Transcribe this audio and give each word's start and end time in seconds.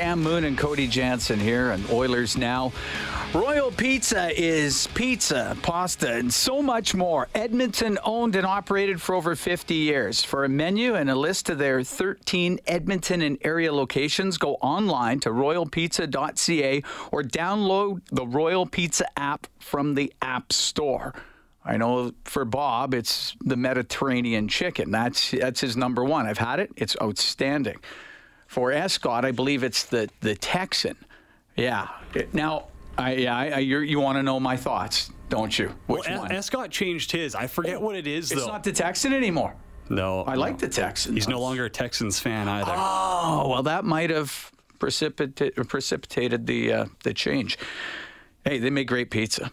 Cam 0.00 0.22
Moon 0.22 0.44
and 0.44 0.56
Cody 0.56 0.88
Jansen 0.88 1.38
here 1.38 1.72
and 1.72 1.90
Oilers 1.90 2.34
Now. 2.34 2.72
Royal 3.34 3.70
Pizza 3.70 4.30
is 4.34 4.86
pizza, 4.94 5.54
pasta, 5.60 6.14
and 6.14 6.32
so 6.32 6.62
much 6.62 6.94
more. 6.94 7.28
Edmonton 7.34 7.98
owned 8.02 8.34
and 8.34 8.46
operated 8.46 8.98
for 8.98 9.14
over 9.14 9.36
50 9.36 9.74
years. 9.74 10.24
For 10.24 10.46
a 10.46 10.48
menu 10.48 10.94
and 10.94 11.10
a 11.10 11.14
list 11.14 11.50
of 11.50 11.58
their 11.58 11.82
13 11.82 12.60
Edmonton 12.66 13.20
and 13.20 13.36
area 13.42 13.74
locations, 13.74 14.38
go 14.38 14.54
online 14.62 15.20
to 15.20 15.28
royalpizza.ca 15.28 16.82
or 17.12 17.22
download 17.22 18.00
the 18.10 18.26
Royal 18.26 18.64
Pizza 18.64 19.04
app 19.18 19.48
from 19.58 19.96
the 19.96 20.14
App 20.22 20.50
Store. 20.50 21.14
I 21.62 21.76
know 21.76 22.12
for 22.24 22.46
Bob, 22.46 22.94
it's 22.94 23.36
the 23.44 23.56
Mediterranean 23.56 24.48
chicken. 24.48 24.92
That's 24.92 25.32
that's 25.32 25.60
his 25.60 25.76
number 25.76 26.02
one. 26.02 26.24
I've 26.24 26.38
had 26.38 26.58
it. 26.58 26.72
It's 26.74 26.96
outstanding. 27.02 27.76
For 28.50 28.72
Escott, 28.72 29.24
I 29.24 29.30
believe 29.30 29.62
it's 29.62 29.84
the 29.84 30.10
the 30.22 30.34
Texan. 30.34 30.96
Yeah. 31.54 31.86
Now, 32.32 32.66
I, 32.98 33.12
yeah, 33.12 33.36
I, 33.36 33.58
you 33.58 34.00
want 34.00 34.18
to 34.18 34.24
know 34.24 34.40
my 34.40 34.56
thoughts, 34.56 35.12
don't 35.28 35.56
you? 35.56 35.72
Which 35.86 36.08
well, 36.08 36.22
one? 36.22 36.32
Escott 36.32 36.68
changed 36.72 37.12
his. 37.12 37.36
I 37.36 37.46
forget 37.46 37.80
what 37.80 37.94
it 37.94 38.08
is, 38.08 38.32
it's 38.32 38.40
though. 38.40 38.48
not 38.48 38.64
the 38.64 38.72
Texan 38.72 39.12
anymore. 39.12 39.54
no. 39.88 40.22
I 40.24 40.34
like 40.34 40.58
the 40.58 40.68
Texan. 40.68 41.14
He's 41.14 41.28
no 41.28 41.40
longer 41.40 41.66
a 41.66 41.70
Texans 41.70 42.18
fan 42.18 42.48
either. 42.48 42.72
Oh 42.74 43.50
well, 43.50 43.62
that 43.62 43.84
might 43.84 44.10
have 44.10 44.50
precipitated 44.80 45.68
precipitated 45.68 46.48
the 46.48 46.72
uh, 46.72 46.84
the 47.04 47.14
change. 47.14 47.56
Hey, 48.44 48.58
they 48.58 48.70
made 48.70 48.88
great 48.88 49.12
pizza. 49.12 49.52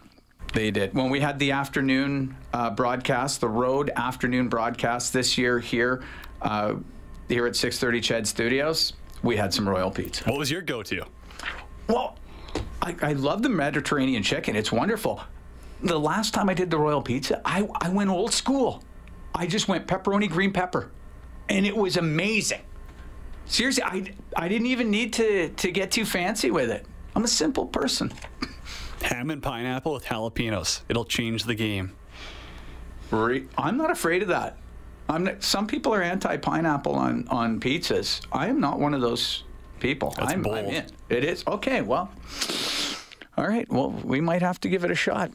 They 0.54 0.72
did. 0.72 0.92
When 0.92 1.08
we 1.08 1.20
had 1.20 1.38
the 1.38 1.52
afternoon 1.52 2.36
uh, 2.52 2.70
broadcast, 2.70 3.40
the 3.40 3.48
road 3.48 3.92
afternoon 3.94 4.48
broadcast 4.48 5.12
this 5.12 5.38
year 5.38 5.60
here, 5.60 6.02
uh, 6.42 6.74
here 7.28 7.46
at 7.46 7.52
6:30 7.54 8.02
CHED 8.02 8.26
Studios, 8.26 8.94
we 9.22 9.36
had 9.36 9.52
some 9.52 9.68
royal 9.68 9.90
pizza. 9.90 10.24
What 10.24 10.38
was 10.38 10.50
your 10.50 10.62
go-to? 10.62 11.04
Well, 11.88 12.16
I, 12.82 12.94
I 13.02 13.12
love 13.12 13.42
the 13.42 13.48
Mediterranean 13.48 14.22
chicken. 14.22 14.56
It's 14.56 14.72
wonderful. 14.72 15.20
The 15.82 15.98
last 15.98 16.34
time 16.34 16.48
I 16.48 16.54
did 16.54 16.70
the 16.70 16.78
royal 16.78 17.02
pizza, 17.02 17.40
I, 17.44 17.68
I 17.80 17.88
went 17.90 18.10
old 18.10 18.32
school. 18.32 18.82
I 19.34 19.46
just 19.46 19.68
went 19.68 19.86
pepperoni, 19.86 20.28
green 20.28 20.52
pepper, 20.52 20.90
and 21.48 21.66
it 21.66 21.76
was 21.76 21.96
amazing. 21.96 22.62
Seriously, 23.46 23.82
I, 23.84 24.12
I 24.36 24.48
didn't 24.48 24.66
even 24.66 24.90
need 24.90 25.12
to, 25.14 25.48
to 25.48 25.70
get 25.70 25.90
too 25.90 26.04
fancy 26.04 26.50
with 26.50 26.70
it. 26.70 26.84
I'm 27.14 27.24
a 27.24 27.28
simple 27.28 27.66
person. 27.66 28.12
Ham 29.02 29.30
and 29.30 29.42
pineapple 29.42 29.94
with 29.94 30.04
jalapenos. 30.04 30.82
It'll 30.88 31.04
change 31.04 31.44
the 31.44 31.54
game. 31.54 31.92
Re- 33.10 33.46
I'm 33.56 33.76
not 33.76 33.90
afraid 33.90 34.22
of 34.22 34.28
that. 34.28 34.58
I'm 35.08 35.24
not, 35.24 35.42
some 35.42 35.66
people 35.66 35.94
are 35.94 36.02
anti 36.02 36.36
pineapple 36.36 36.94
on, 36.94 37.26
on 37.28 37.60
pizzas. 37.60 38.20
I 38.32 38.48
am 38.48 38.60
not 38.60 38.78
one 38.78 38.94
of 38.94 39.00
those 39.00 39.44
people. 39.80 40.10
That's 40.16 40.32
I'm, 40.32 40.38
I'm 40.38 40.42
bold. 40.42 40.74
in. 40.74 40.86
It 41.08 41.24
is 41.24 41.44
okay. 41.46 41.82
Well, 41.82 42.10
all 43.36 43.46
right. 43.46 43.70
Well, 43.70 43.90
we 43.90 44.20
might 44.20 44.42
have 44.42 44.60
to 44.60 44.68
give 44.68 44.84
it 44.84 44.90
a 44.90 44.94
shot. 44.94 45.30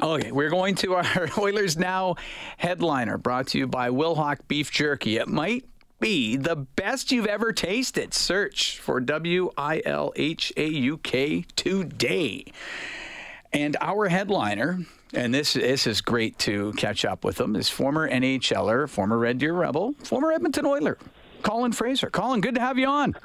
Okay, 0.00 0.30
we're 0.30 0.50
going 0.50 0.76
to 0.76 0.94
our 0.94 1.28
Oilers 1.38 1.76
Now 1.76 2.16
headliner, 2.56 3.18
brought 3.18 3.48
to 3.48 3.58
you 3.58 3.66
by 3.66 3.90
Wilhauk 3.90 4.38
Beef 4.46 4.70
Jerky. 4.70 5.16
It 5.16 5.28
might 5.28 5.64
be 6.00 6.36
the 6.36 6.54
best 6.54 7.10
you've 7.10 7.26
ever 7.26 7.52
tasted. 7.52 8.14
Search 8.14 8.78
for 8.78 9.00
W 9.00 9.50
I 9.56 9.82
L 9.84 10.12
H 10.14 10.52
A 10.56 10.66
U 10.68 10.98
K 10.98 11.44
today. 11.56 12.44
And 13.52 13.76
our 13.80 14.08
headliner, 14.08 14.80
and 15.14 15.32
this 15.32 15.54
this 15.54 15.86
is 15.86 16.00
great 16.00 16.38
to 16.40 16.72
catch 16.74 17.04
up 17.04 17.24
with 17.24 17.40
him, 17.40 17.56
is 17.56 17.68
former 17.68 18.08
NHLer, 18.08 18.88
former 18.88 19.18
Red 19.18 19.38
Deer 19.38 19.52
Rebel, 19.52 19.94
former 20.04 20.32
Edmonton 20.32 20.66
Oiler, 20.66 20.98
Colin 21.42 21.72
Fraser. 21.72 22.10
Colin, 22.10 22.40
good 22.40 22.54
to 22.54 22.60
have 22.60 22.78
you 22.78 22.86
on. 22.86 23.16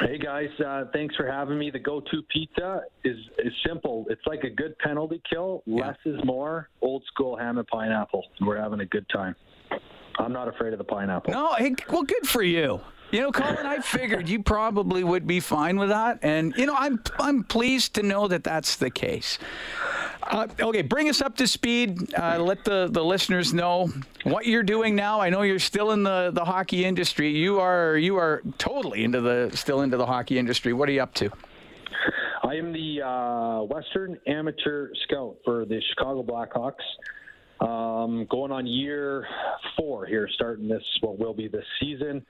Hey 0.00 0.16
guys, 0.16 0.48
uh, 0.64 0.84
thanks 0.92 1.16
for 1.16 1.26
having 1.26 1.58
me. 1.58 1.70
The 1.72 1.78
go-to 1.80 2.22
pizza 2.32 2.82
is 3.04 3.16
is 3.38 3.52
simple. 3.66 4.06
It's 4.10 4.24
like 4.26 4.44
a 4.44 4.50
good 4.50 4.78
penalty 4.78 5.20
kill. 5.28 5.64
Less 5.66 5.96
is 6.04 6.22
more. 6.24 6.68
Old 6.80 7.02
school 7.12 7.36
ham 7.36 7.58
and 7.58 7.66
pineapple. 7.66 8.24
We're 8.40 8.60
having 8.60 8.80
a 8.80 8.86
good 8.86 9.08
time. 9.08 9.34
I'm 10.18 10.32
not 10.32 10.48
afraid 10.48 10.72
of 10.72 10.78
the 10.78 10.84
pineapple. 10.84 11.32
No, 11.32 11.54
hey, 11.54 11.74
well, 11.90 12.02
good 12.02 12.28
for 12.28 12.42
you. 12.42 12.80
You 13.10 13.22
know, 13.22 13.32
Colin, 13.32 13.64
I 13.64 13.78
figured 13.78 14.28
you 14.28 14.42
probably 14.42 15.02
would 15.02 15.26
be 15.26 15.40
fine 15.40 15.78
with 15.78 15.88
that, 15.88 16.18
and 16.22 16.54
you 16.56 16.66
know, 16.66 16.74
I'm 16.76 17.02
I'm 17.18 17.42
pleased 17.42 17.94
to 17.94 18.02
know 18.02 18.28
that 18.28 18.44
that's 18.44 18.76
the 18.76 18.90
case. 18.90 19.38
Uh, 20.22 20.46
okay, 20.60 20.82
bring 20.82 21.08
us 21.08 21.20
up 21.20 21.36
to 21.36 21.46
speed. 21.46 22.12
Uh, 22.14 22.38
let 22.38 22.64
the, 22.64 22.88
the 22.90 23.02
listeners 23.02 23.54
know 23.54 23.90
what 24.24 24.46
you're 24.46 24.62
doing 24.62 24.94
now. 24.94 25.20
I 25.20 25.30
know 25.30 25.42
you're 25.42 25.58
still 25.58 25.92
in 25.92 26.02
the, 26.02 26.30
the 26.32 26.44
hockey 26.44 26.84
industry. 26.84 27.30
You 27.30 27.60
are 27.60 27.96
you 27.96 28.16
are 28.16 28.42
totally 28.58 29.04
into 29.04 29.20
the 29.20 29.50
still 29.54 29.82
into 29.82 29.96
the 29.96 30.06
hockey 30.06 30.38
industry. 30.38 30.72
What 30.72 30.88
are 30.88 30.92
you 30.92 31.02
up 31.02 31.14
to? 31.14 31.30
I 32.42 32.54
am 32.54 32.72
the 32.72 33.02
uh, 33.02 33.62
Western 33.64 34.18
Amateur 34.26 34.90
Scout 35.04 35.36
for 35.44 35.64
the 35.64 35.80
Chicago 35.90 36.22
Blackhawks. 36.22 36.84
Um, 37.60 38.26
going 38.30 38.52
on 38.52 38.66
year 38.66 39.26
four 39.76 40.06
here, 40.06 40.28
starting 40.32 40.68
this 40.68 40.82
what 41.00 41.18
will 41.18 41.34
be 41.34 41.48
this 41.48 41.64
season. 41.80 42.24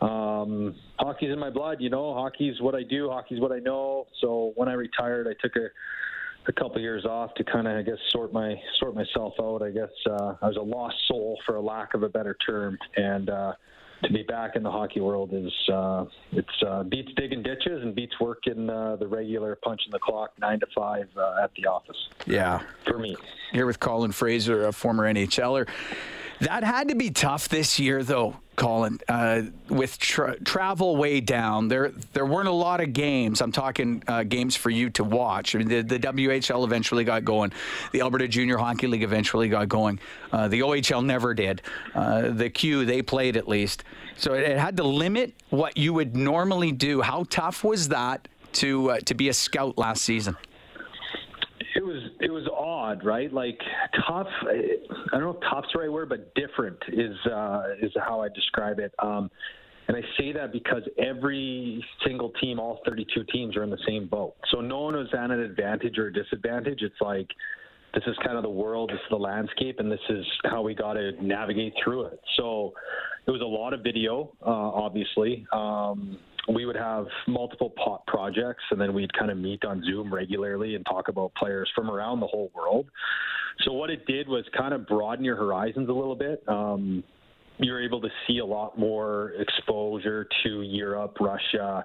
Um, 0.00 0.74
hockey's 0.98 1.32
in 1.32 1.38
my 1.38 1.50
blood, 1.50 1.78
you 1.80 1.90
know. 1.90 2.14
Hockey's 2.14 2.60
what 2.60 2.74
I 2.74 2.82
do. 2.82 3.08
Hockey's 3.08 3.40
what 3.40 3.52
I 3.52 3.60
know. 3.60 4.06
So 4.20 4.52
when 4.56 4.68
I 4.68 4.72
retired, 4.72 5.28
I 5.28 5.34
took 5.40 5.54
a 5.56 5.68
a 6.46 6.52
couple 6.52 6.76
of 6.76 6.82
years 6.82 7.04
off 7.04 7.34
to 7.34 7.44
kind 7.44 7.68
of, 7.68 7.76
I 7.76 7.82
guess, 7.82 7.98
sort 8.10 8.32
my 8.32 8.60
sort 8.78 8.94
myself 8.94 9.34
out. 9.40 9.62
I 9.62 9.70
guess 9.70 9.90
uh, 10.08 10.34
I 10.42 10.48
was 10.48 10.56
a 10.56 10.62
lost 10.62 10.96
soul, 11.06 11.38
for 11.46 11.56
a 11.56 11.60
lack 11.60 11.94
of 11.94 12.02
a 12.02 12.08
better 12.08 12.36
term, 12.44 12.78
and 12.96 13.30
uh, 13.30 13.52
to 14.02 14.12
be 14.12 14.24
back 14.24 14.56
in 14.56 14.62
the 14.64 14.70
hockey 14.70 15.00
world 15.00 15.30
is 15.32 15.52
uh, 15.72 16.04
it's 16.32 16.62
uh, 16.66 16.82
beats 16.82 17.12
digging 17.16 17.42
ditches 17.42 17.82
and 17.82 17.94
beats 17.94 18.18
working 18.20 18.68
uh, 18.68 18.96
the 18.96 19.06
regular 19.06 19.56
punch 19.62 19.82
in 19.86 19.92
the 19.92 19.98
clock 20.00 20.32
nine 20.40 20.58
to 20.60 20.66
five 20.74 21.08
uh, 21.16 21.36
at 21.42 21.52
the 21.54 21.66
office 21.66 22.08
Yeah, 22.26 22.60
for 22.84 22.98
me. 22.98 23.16
here 23.52 23.66
with 23.66 23.78
Colin 23.78 24.10
Fraser, 24.12 24.66
a 24.66 24.72
former 24.72 25.04
NHLer. 25.12 25.68
That 26.42 26.64
had 26.64 26.88
to 26.88 26.96
be 26.96 27.10
tough 27.10 27.48
this 27.48 27.78
year, 27.78 28.02
though, 28.02 28.36
Colin. 28.56 28.98
Uh, 29.08 29.42
with 29.68 29.96
tra- 29.96 30.40
travel 30.40 30.96
way 30.96 31.20
down, 31.20 31.68
there 31.68 31.92
there 32.14 32.26
weren't 32.26 32.48
a 32.48 32.52
lot 32.52 32.80
of 32.80 32.92
games. 32.92 33.40
I'm 33.40 33.52
talking 33.52 34.02
uh, 34.08 34.24
games 34.24 34.56
for 34.56 34.68
you 34.68 34.90
to 34.90 35.04
watch. 35.04 35.54
I 35.54 35.58
mean, 35.58 35.68
the, 35.68 35.82
the 35.82 36.00
WHL 36.00 36.64
eventually 36.64 37.04
got 37.04 37.24
going. 37.24 37.52
The 37.92 38.00
Alberta 38.00 38.26
Junior 38.26 38.56
Hockey 38.56 38.88
League 38.88 39.04
eventually 39.04 39.48
got 39.48 39.68
going. 39.68 40.00
Uh, 40.32 40.48
the 40.48 40.60
OHL 40.60 41.04
never 41.04 41.32
did. 41.32 41.62
Uh, 41.94 42.30
the 42.30 42.50
Q 42.50 42.84
they 42.84 43.02
played 43.02 43.36
at 43.36 43.46
least. 43.46 43.84
So 44.16 44.34
it, 44.34 44.42
it, 44.42 44.58
had 44.58 44.76
to 44.78 44.82
limit 44.82 45.34
what 45.50 45.76
you 45.76 45.94
would 45.94 46.16
normally 46.16 46.72
do. 46.72 47.02
How 47.02 47.24
tough 47.30 47.62
was 47.62 47.86
that 47.90 48.26
to 48.54 48.90
uh, 48.90 48.98
to 49.04 49.14
be 49.14 49.28
a 49.28 49.32
scout 49.32 49.78
last 49.78 50.02
season? 50.02 50.36
It 51.76 51.84
was 51.84 52.10
it 52.18 52.32
was 52.32 52.48
odd, 52.92 53.04
right? 53.04 53.32
Like 53.32 53.58
tough. 54.06 54.26
I 54.42 55.12
don't 55.12 55.22
know 55.22 55.30
if 55.30 55.40
tough's 55.50 55.68
the 55.72 55.80
right 55.80 55.92
word, 55.92 56.08
but 56.08 56.34
different 56.34 56.78
is 56.88 57.16
uh, 57.30 57.64
is 57.80 57.92
how 57.96 58.20
I 58.20 58.28
describe 58.28 58.78
it. 58.78 58.94
Um, 58.98 59.30
and 59.88 59.96
I 59.96 60.00
say 60.18 60.32
that 60.32 60.52
because 60.52 60.82
every 60.96 61.84
single 62.06 62.30
team, 62.40 62.60
all 62.60 62.80
32 62.86 63.24
teams, 63.32 63.56
are 63.56 63.64
in 63.64 63.70
the 63.70 63.82
same 63.86 64.06
boat. 64.06 64.34
So 64.50 64.60
no 64.60 64.80
one 64.82 64.94
is 64.94 65.08
at 65.12 65.30
an 65.30 65.40
advantage 65.40 65.98
or 65.98 66.06
a 66.06 66.12
disadvantage. 66.12 66.82
It's 66.82 67.00
like 67.00 67.26
this 67.94 68.04
is 68.06 68.16
kind 68.24 68.36
of 68.36 68.42
the 68.42 68.50
world, 68.50 68.90
this 68.90 68.96
is 68.96 69.10
the 69.10 69.16
landscape, 69.16 69.80
and 69.80 69.90
this 69.90 70.00
is 70.08 70.24
how 70.44 70.62
we 70.62 70.74
got 70.74 70.94
to 70.94 71.12
navigate 71.22 71.74
through 71.82 72.04
it. 72.06 72.20
So 72.36 72.72
it 73.26 73.30
was 73.30 73.40
a 73.40 73.44
lot 73.44 73.74
of 73.74 73.82
video, 73.82 74.32
uh, 74.40 74.50
obviously. 74.50 75.46
Um, 75.52 76.18
we 76.48 76.66
would 76.66 76.76
have 76.76 77.06
multiple 77.28 77.70
pot 77.70 78.06
projects, 78.06 78.64
and 78.70 78.80
then 78.80 78.94
we'd 78.94 79.12
kind 79.12 79.30
of 79.30 79.38
meet 79.38 79.64
on 79.64 79.82
Zoom 79.84 80.12
regularly 80.12 80.74
and 80.74 80.84
talk 80.84 81.08
about 81.08 81.34
players 81.34 81.70
from 81.74 81.90
around 81.90 82.20
the 82.20 82.26
whole 82.26 82.50
world. 82.54 82.86
So 83.64 83.72
what 83.72 83.90
it 83.90 84.06
did 84.06 84.28
was 84.28 84.44
kind 84.56 84.74
of 84.74 84.86
broaden 84.86 85.24
your 85.24 85.36
horizons 85.36 85.88
a 85.88 85.92
little 85.92 86.16
bit. 86.16 86.42
Um, 86.48 87.04
you're 87.58 87.82
able 87.82 88.00
to 88.00 88.08
see 88.26 88.38
a 88.38 88.44
lot 88.44 88.78
more 88.78 89.34
exposure 89.38 90.26
to 90.42 90.62
Europe, 90.62 91.16
Russia, 91.20 91.84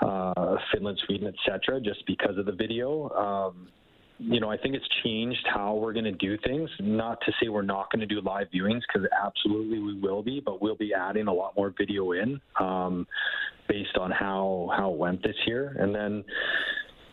uh, 0.00 0.56
Finland, 0.72 0.98
Sweden, 1.06 1.32
etc., 1.32 1.80
just 1.80 2.04
because 2.06 2.36
of 2.36 2.46
the 2.46 2.52
video. 2.52 3.10
Um, 3.10 3.68
you 4.18 4.40
know, 4.40 4.50
I 4.50 4.56
think 4.56 4.74
it's 4.74 4.88
changed 5.02 5.44
how 5.52 5.74
we're 5.74 5.92
going 5.92 6.04
to 6.04 6.12
do 6.12 6.38
things. 6.46 6.70
Not 6.80 7.20
to 7.26 7.32
say 7.40 7.48
we're 7.48 7.62
not 7.62 7.90
going 7.90 8.00
to 8.00 8.06
do 8.06 8.20
live 8.20 8.46
viewings, 8.54 8.82
because 8.86 9.08
absolutely 9.24 9.80
we 9.80 9.98
will 9.98 10.22
be, 10.22 10.40
but 10.44 10.62
we'll 10.62 10.76
be 10.76 10.94
adding 10.94 11.26
a 11.26 11.32
lot 11.32 11.56
more 11.56 11.74
video 11.76 12.12
in 12.12 12.40
um, 12.60 13.06
based 13.68 13.96
on 13.98 14.10
how 14.10 14.70
how 14.76 14.92
it 14.92 14.98
went 14.98 15.22
this 15.22 15.36
year. 15.46 15.76
And 15.78 15.94
then 15.94 16.24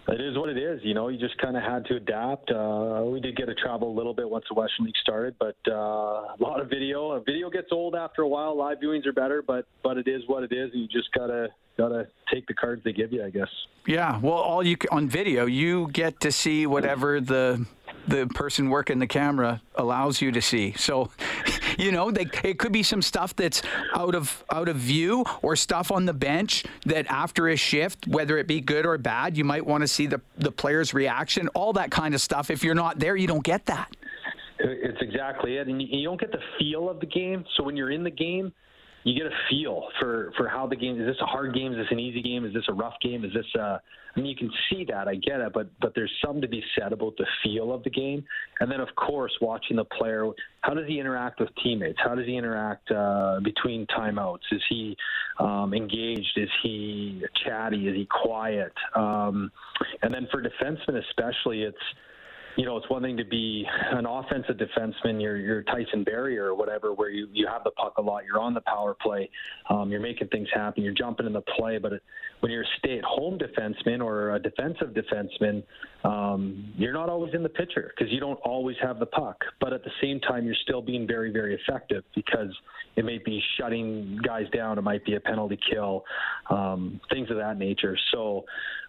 it 0.07 0.21
is 0.21 0.37
what 0.37 0.49
it 0.49 0.57
is. 0.57 0.79
You 0.83 0.93
know, 0.93 1.07
you 1.07 1.19
just 1.19 1.37
kind 1.37 1.55
of 1.55 1.63
had 1.63 1.85
to 1.85 1.95
adapt. 1.95 2.51
Uh, 2.51 3.03
we 3.05 3.19
did 3.19 3.35
get 3.35 3.45
to 3.45 3.55
travel 3.55 3.91
a 3.91 3.95
little 3.95 4.13
bit 4.13 4.29
once 4.29 4.45
the 4.49 4.55
Western 4.55 4.85
League 4.85 4.95
started, 5.01 5.35
but 5.39 5.55
uh, 5.67 5.73
a 5.73 6.37
lot 6.39 6.59
of 6.59 6.69
video. 6.69 7.11
A 7.11 7.19
video 7.21 7.49
gets 7.49 7.69
old 7.71 7.95
after 7.95 8.21
a 8.21 8.27
while. 8.27 8.57
Live 8.57 8.77
viewings 8.83 9.05
are 9.05 9.13
better, 9.13 9.41
but 9.41 9.65
but 9.83 9.97
it 9.97 10.07
is 10.07 10.21
what 10.27 10.43
it 10.43 10.51
is. 10.51 10.71
You 10.73 10.87
just 10.87 11.11
gotta 11.13 11.49
gotta 11.77 12.07
take 12.31 12.47
the 12.47 12.53
cards 12.53 12.83
they 12.83 12.93
give 12.93 13.11
you, 13.11 13.23
I 13.23 13.29
guess. 13.29 13.49
Yeah. 13.87 14.19
Well, 14.19 14.33
all 14.33 14.63
you 14.65 14.77
on 14.91 15.09
video, 15.09 15.45
you 15.45 15.89
get 15.91 16.19
to 16.21 16.31
see 16.31 16.67
whatever 16.67 17.19
the 17.19 17.65
the 18.07 18.27
person 18.27 18.69
working 18.69 18.99
the 18.99 19.07
camera 19.07 19.61
allows 19.75 20.21
you 20.21 20.31
to 20.31 20.41
see. 20.41 20.73
So, 20.73 21.11
you 21.77 21.91
know, 21.91 22.11
they, 22.11 22.27
it 22.43 22.57
could 22.57 22.71
be 22.71 22.83
some 22.83 23.01
stuff 23.01 23.35
that's 23.35 23.61
out 23.95 24.15
of 24.15 24.43
out 24.51 24.67
of 24.67 24.75
view 24.75 25.25
or 25.41 25.55
stuff 25.55 25.91
on 25.91 26.05
the 26.05 26.13
bench 26.13 26.63
that 26.85 27.07
after 27.07 27.49
a 27.49 27.55
shift, 27.55 28.07
whether 28.07 28.37
it 28.37 28.47
be 28.47 28.61
good 28.61 28.85
or 28.85 28.97
bad, 28.97 29.37
you 29.37 29.43
might 29.43 29.65
want 29.65 29.81
to 29.81 29.87
see 29.87 30.07
the 30.07 30.21
the 30.37 30.51
player's 30.51 30.93
reaction, 30.93 31.47
all 31.49 31.73
that 31.73 31.91
kind 31.91 32.13
of 32.13 32.21
stuff. 32.21 32.49
If 32.49 32.63
you're 32.63 32.75
not 32.75 32.99
there, 32.99 33.15
you 33.15 33.27
don't 33.27 33.43
get 33.43 33.65
that. 33.67 33.95
It's 34.63 35.01
exactly 35.01 35.57
it, 35.57 35.67
and 35.67 35.81
you 35.81 36.03
don't 36.03 36.19
get 36.19 36.31
the 36.31 36.41
feel 36.59 36.87
of 36.87 36.99
the 36.99 37.07
game. 37.07 37.45
So 37.55 37.63
when 37.63 37.75
you're 37.75 37.89
in 37.89 38.03
the 38.03 38.11
game, 38.11 38.53
you 39.03 39.15
get 39.15 39.31
a 39.31 39.35
feel 39.49 39.87
for 39.99 40.31
for 40.37 40.47
how 40.47 40.67
the 40.67 40.75
game 40.75 40.99
is. 40.99 41.07
This 41.07 41.17
a 41.21 41.25
hard 41.25 41.53
game? 41.53 41.71
Is 41.71 41.77
this 41.79 41.87
an 41.91 41.99
easy 41.99 42.21
game? 42.21 42.45
Is 42.45 42.53
this 42.53 42.65
a 42.69 42.73
rough 42.73 42.93
game? 43.01 43.25
Is 43.25 43.33
this 43.33 43.45
a? 43.55 43.81
I 44.15 44.19
mean, 44.19 44.25
you 44.27 44.35
can 44.35 44.51
see 44.69 44.85
that. 44.89 45.07
I 45.07 45.15
get 45.15 45.39
it, 45.39 45.53
but 45.53 45.69
but 45.79 45.93
there's 45.95 46.11
some 46.23 46.41
to 46.41 46.47
be 46.47 46.63
said 46.77 46.93
about 46.93 47.15
the 47.17 47.25
feel 47.43 47.73
of 47.73 47.83
the 47.83 47.89
game, 47.89 48.23
and 48.59 48.71
then 48.71 48.79
of 48.79 48.89
course 48.95 49.31
watching 49.41 49.77
the 49.77 49.85
player. 49.85 50.25
How 50.61 50.73
does 50.75 50.87
he 50.87 50.99
interact 50.99 51.39
with 51.39 51.49
teammates? 51.63 51.97
How 52.03 52.13
does 52.13 52.25
he 52.25 52.35
interact 52.35 52.91
uh, 52.91 53.39
between 53.43 53.87
timeouts? 53.87 54.39
Is 54.51 54.61
he 54.69 54.95
um, 55.39 55.73
engaged? 55.73 56.37
Is 56.37 56.49
he 56.61 57.23
chatty? 57.43 57.87
Is 57.87 57.95
he 57.95 58.07
quiet? 58.23 58.73
Um, 58.95 59.51
and 60.03 60.13
then 60.13 60.27
for 60.29 60.43
defensemen 60.43 61.01
especially, 61.09 61.63
it's 61.63 61.77
you 62.57 62.65
know, 62.65 62.77
it's 62.77 62.89
one 62.89 63.01
thing 63.01 63.17
to 63.17 63.25
be 63.25 63.65
an 63.91 64.05
offensive 64.05 64.57
defenseman, 64.57 65.21
you're, 65.21 65.37
you're 65.37 65.63
Tyson 65.63 66.03
Barrie 66.03 66.37
or 66.37 66.53
whatever, 66.55 66.93
where 66.93 67.09
you, 67.09 67.27
you 67.31 67.47
have 67.47 67.63
the 67.63 67.71
puck 67.71 67.93
a 67.97 68.01
lot, 68.01 68.23
you're 68.25 68.39
on 68.39 68.53
the 68.53 68.61
power 68.61 68.95
play, 69.01 69.29
um, 69.69 69.89
you're 69.91 70.01
making 70.01 70.27
things 70.29 70.47
happen, 70.53 70.83
you're 70.83 70.93
jumping 70.93 71.25
in 71.25 71.33
the 71.33 71.41
play. 71.57 71.77
But 71.77 71.93
when 72.41 72.51
you're 72.51 72.63
a 72.63 72.77
stay 72.79 72.97
at 72.97 73.03
home 73.03 73.39
defenseman 73.39 74.03
or 74.03 74.35
a 74.35 74.39
defensive 74.39 74.89
defenseman, 74.89 75.63
um, 76.03 76.73
you're 76.75 76.93
not 76.93 77.07
always 77.07 77.33
in 77.33 77.43
the 77.43 77.49
picture 77.49 77.91
because 77.95 78.11
you 78.11 78.19
don't 78.19 78.39
always 78.43 78.75
have 78.81 78.99
the 78.99 79.05
puck. 79.05 79.37
But 79.59 79.73
at 79.73 79.83
the 79.83 79.91
same 80.01 80.19
time, 80.19 80.45
you're 80.45 80.55
still 80.63 80.81
being 80.81 81.07
very, 81.07 81.31
very 81.31 81.55
effective 81.55 82.03
because 82.15 82.49
it 82.95 83.05
may 83.05 83.19
be 83.23 83.41
shutting 83.57 84.19
guys 84.25 84.47
down, 84.53 84.77
it 84.77 84.81
might 84.81 85.05
be 85.05 85.15
a 85.15 85.19
penalty 85.19 85.59
kill, 85.71 86.03
um, 86.49 86.99
things 87.11 87.29
of 87.29 87.37
that 87.37 87.57
nature. 87.57 87.97
So, 88.11 88.45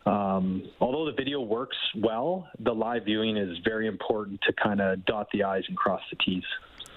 um, 0.06 0.64
although 0.80 1.04
the 1.06 1.12
video 1.12 1.40
works 1.40 1.76
well, 1.96 2.48
the 2.58 2.72
live 2.72 3.04
viewing 3.04 3.36
is 3.36 3.56
very 3.64 3.86
important 3.86 4.40
to 4.46 4.52
kind 4.54 4.80
of 4.80 5.04
dot 5.04 5.28
the 5.32 5.44
I's 5.44 5.62
and 5.68 5.76
cross 5.76 6.00
the 6.10 6.16
T's. 6.24 6.42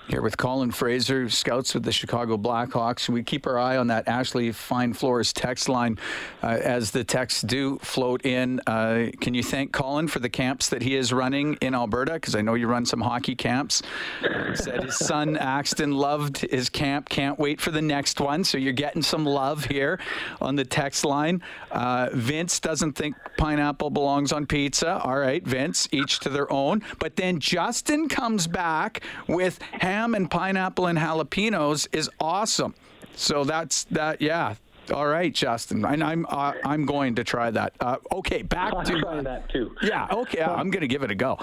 Here 0.08 0.22
with 0.22 0.38
Colin 0.38 0.70
Fraser, 0.70 1.28
scouts 1.30 1.74
with 1.74 1.82
the 1.82 1.92
Chicago 1.92 2.38
Blackhawks. 2.38 3.10
We 3.10 3.24
keep 3.24 3.48
our 3.48 3.58
eye 3.58 3.78
on 3.78 3.88
that 3.88 4.08
Ashley 4.08 4.52
Fine 4.52 4.94
Floors 4.94 5.34
text 5.34 5.68
line 5.68 5.98
uh, 6.44 6.60
as 6.62 6.92
the 6.92 7.04
texts 7.04 7.42
do 7.42 7.80
float 7.80 8.24
in. 8.24 8.62
Uh, 8.68 9.08
can 9.20 9.34
you 9.34 9.42
thank 9.42 9.72
Colin 9.72 10.08
for 10.08 10.20
the 10.20 10.30
camps 10.30 10.70
that 10.70 10.84
he 10.84 10.96
is 10.96 11.12
running 11.12 11.56
in 11.56 11.74
Alberta? 11.74 12.14
Because 12.14 12.36
I 12.36 12.42
know 12.42 12.54
you 12.54 12.68
run 12.68 12.86
some 12.86 13.02
hockey 13.02 13.34
camps. 13.34 13.82
He 14.22 14.56
said 14.56 14.84
his 14.84 14.96
son 14.96 15.38
Axton 15.38 15.92
loved 15.92 16.38
his 16.38 16.70
camp. 16.70 17.10
Can't 17.10 17.40
wait 17.40 17.60
for 17.60 17.72
the 17.72 17.82
next 17.82 18.22
one. 18.22 18.44
So 18.44 18.60
you're 18.60 18.74
getting 18.74 19.02
some 19.02 19.26
love 19.26 19.66
here 19.66 20.00
on 20.40 20.56
the 20.56 20.66
text 20.66 21.04
line. 21.04 21.42
Uh, 21.72 22.10
Vince 22.14 22.60
doesn't 22.60 22.94
think 22.94 23.16
pineapple 23.38 23.90
belongs 23.90 24.32
on 24.32 24.46
pizza. 24.46 25.00
All 25.00 25.18
right, 25.18 25.44
Vince, 25.44 25.90
each 25.92 26.20
to 26.20 26.30
their 26.30 26.52
own. 26.54 26.84
But 27.00 27.16
then 27.16 27.40
Justin 27.40 28.08
comes 28.08 28.46
back 28.46 29.02
with 29.28 29.58
and 30.04 30.30
pineapple 30.30 30.88
and 30.88 30.98
jalapenos 30.98 31.88
is 31.92 32.10
awesome. 32.20 32.76
So 33.16 33.44
that's 33.44 33.86
that. 33.86 34.22
Yeah. 34.22 34.56
All 34.94 35.08
right, 35.08 35.34
Justin, 35.34 35.84
and 35.84 36.04
I'm 36.04 36.28
uh, 36.30 36.54
I'm 36.64 36.86
going 36.86 37.16
to 37.16 37.24
try 37.24 37.50
that. 37.50 37.74
Uh, 37.80 37.98
okay, 38.12 38.44
back 38.44 38.72
I'm 38.76 38.86
to 38.86 39.00
trying 39.00 39.24
that 39.24 39.50
too. 39.50 39.76
Yeah, 39.82 40.08
okay, 40.12 40.44
I'm 40.44 40.70
going 40.70 40.82
to 40.82 40.88
give 40.88 41.02
it 41.02 41.10
a 41.10 41.16
go. 41.16 41.40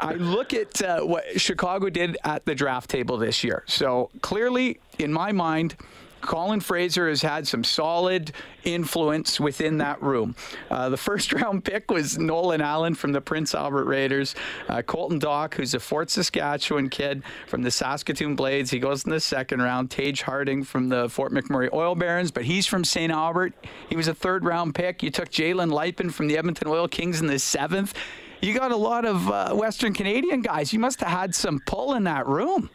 I 0.00 0.14
look 0.14 0.52
at 0.52 0.82
uh, 0.82 1.02
what 1.02 1.40
Chicago 1.40 1.90
did 1.90 2.18
at 2.24 2.44
the 2.44 2.56
draft 2.56 2.90
table 2.90 3.18
this 3.18 3.44
year. 3.44 3.62
So 3.66 4.10
clearly, 4.20 4.80
in 4.98 5.12
my 5.12 5.30
mind, 5.30 5.76
Colin 6.20 6.60
Fraser 6.60 7.08
has 7.08 7.22
had 7.22 7.46
some 7.46 7.64
solid 7.64 8.32
influence 8.64 9.38
within 9.38 9.78
that 9.78 10.02
room. 10.02 10.34
Uh, 10.70 10.88
the 10.88 10.96
first 10.96 11.32
round 11.40 11.64
pick 11.64 11.90
was 11.90 12.18
Nolan 12.18 12.60
Allen 12.60 12.94
from 12.94 13.12
the 13.12 13.20
Prince 13.20 13.54
Albert 13.54 13.84
Raiders. 13.84 14.34
Uh, 14.68 14.82
Colton 14.82 15.20
Dach, 15.20 15.54
who's 15.54 15.74
a 15.74 15.80
Fort 15.80 16.10
Saskatchewan 16.10 16.88
kid 16.90 17.22
from 17.46 17.62
the 17.62 17.70
Saskatoon 17.70 18.36
Blades, 18.36 18.70
he 18.70 18.78
goes 18.78 19.04
in 19.04 19.10
the 19.10 19.20
second 19.20 19.62
round. 19.62 19.90
Taige 19.90 20.22
Harding 20.22 20.64
from 20.64 20.88
the 20.88 21.08
Fort 21.08 21.32
McMurray 21.32 21.72
Oil 21.72 21.94
Barons, 21.94 22.30
but 22.30 22.44
he's 22.44 22.66
from 22.66 22.84
St. 22.84 23.12
Albert. 23.12 23.54
He 23.88 23.96
was 23.96 24.08
a 24.08 24.14
third 24.14 24.44
round 24.44 24.74
pick. 24.74 25.02
You 25.02 25.10
took 25.10 25.30
Jalen 25.30 25.70
Luypen 25.70 26.12
from 26.12 26.26
the 26.26 26.36
Edmonton 26.36 26.68
Oil 26.68 26.88
Kings 26.88 27.20
in 27.20 27.26
the 27.26 27.38
seventh. 27.38 27.94
You 28.40 28.54
got 28.54 28.70
a 28.70 28.76
lot 28.76 29.04
of 29.04 29.30
uh, 29.30 29.54
Western 29.54 29.94
Canadian 29.94 30.42
guys. 30.42 30.72
You 30.72 30.78
must 30.78 31.00
have 31.00 31.08
had 31.08 31.34
some 31.34 31.60
pull 31.66 31.94
in 31.94 32.04
that 32.04 32.26
room. 32.26 32.70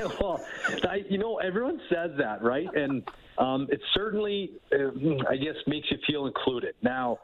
well, 0.20 0.42
I, 0.88 0.98
you 1.08 1.18
know, 1.18 1.38
everyone 1.38 1.80
says 1.88 2.10
that, 2.18 2.42
right? 2.42 2.68
And 2.74 3.02
um, 3.38 3.66
it 3.70 3.80
certainly, 3.94 4.52
uh, 4.72 4.88
I 5.28 5.36
guess, 5.36 5.56
makes 5.66 5.90
you 5.90 5.98
feel 6.06 6.26
included. 6.26 6.74
Now, 6.82 7.18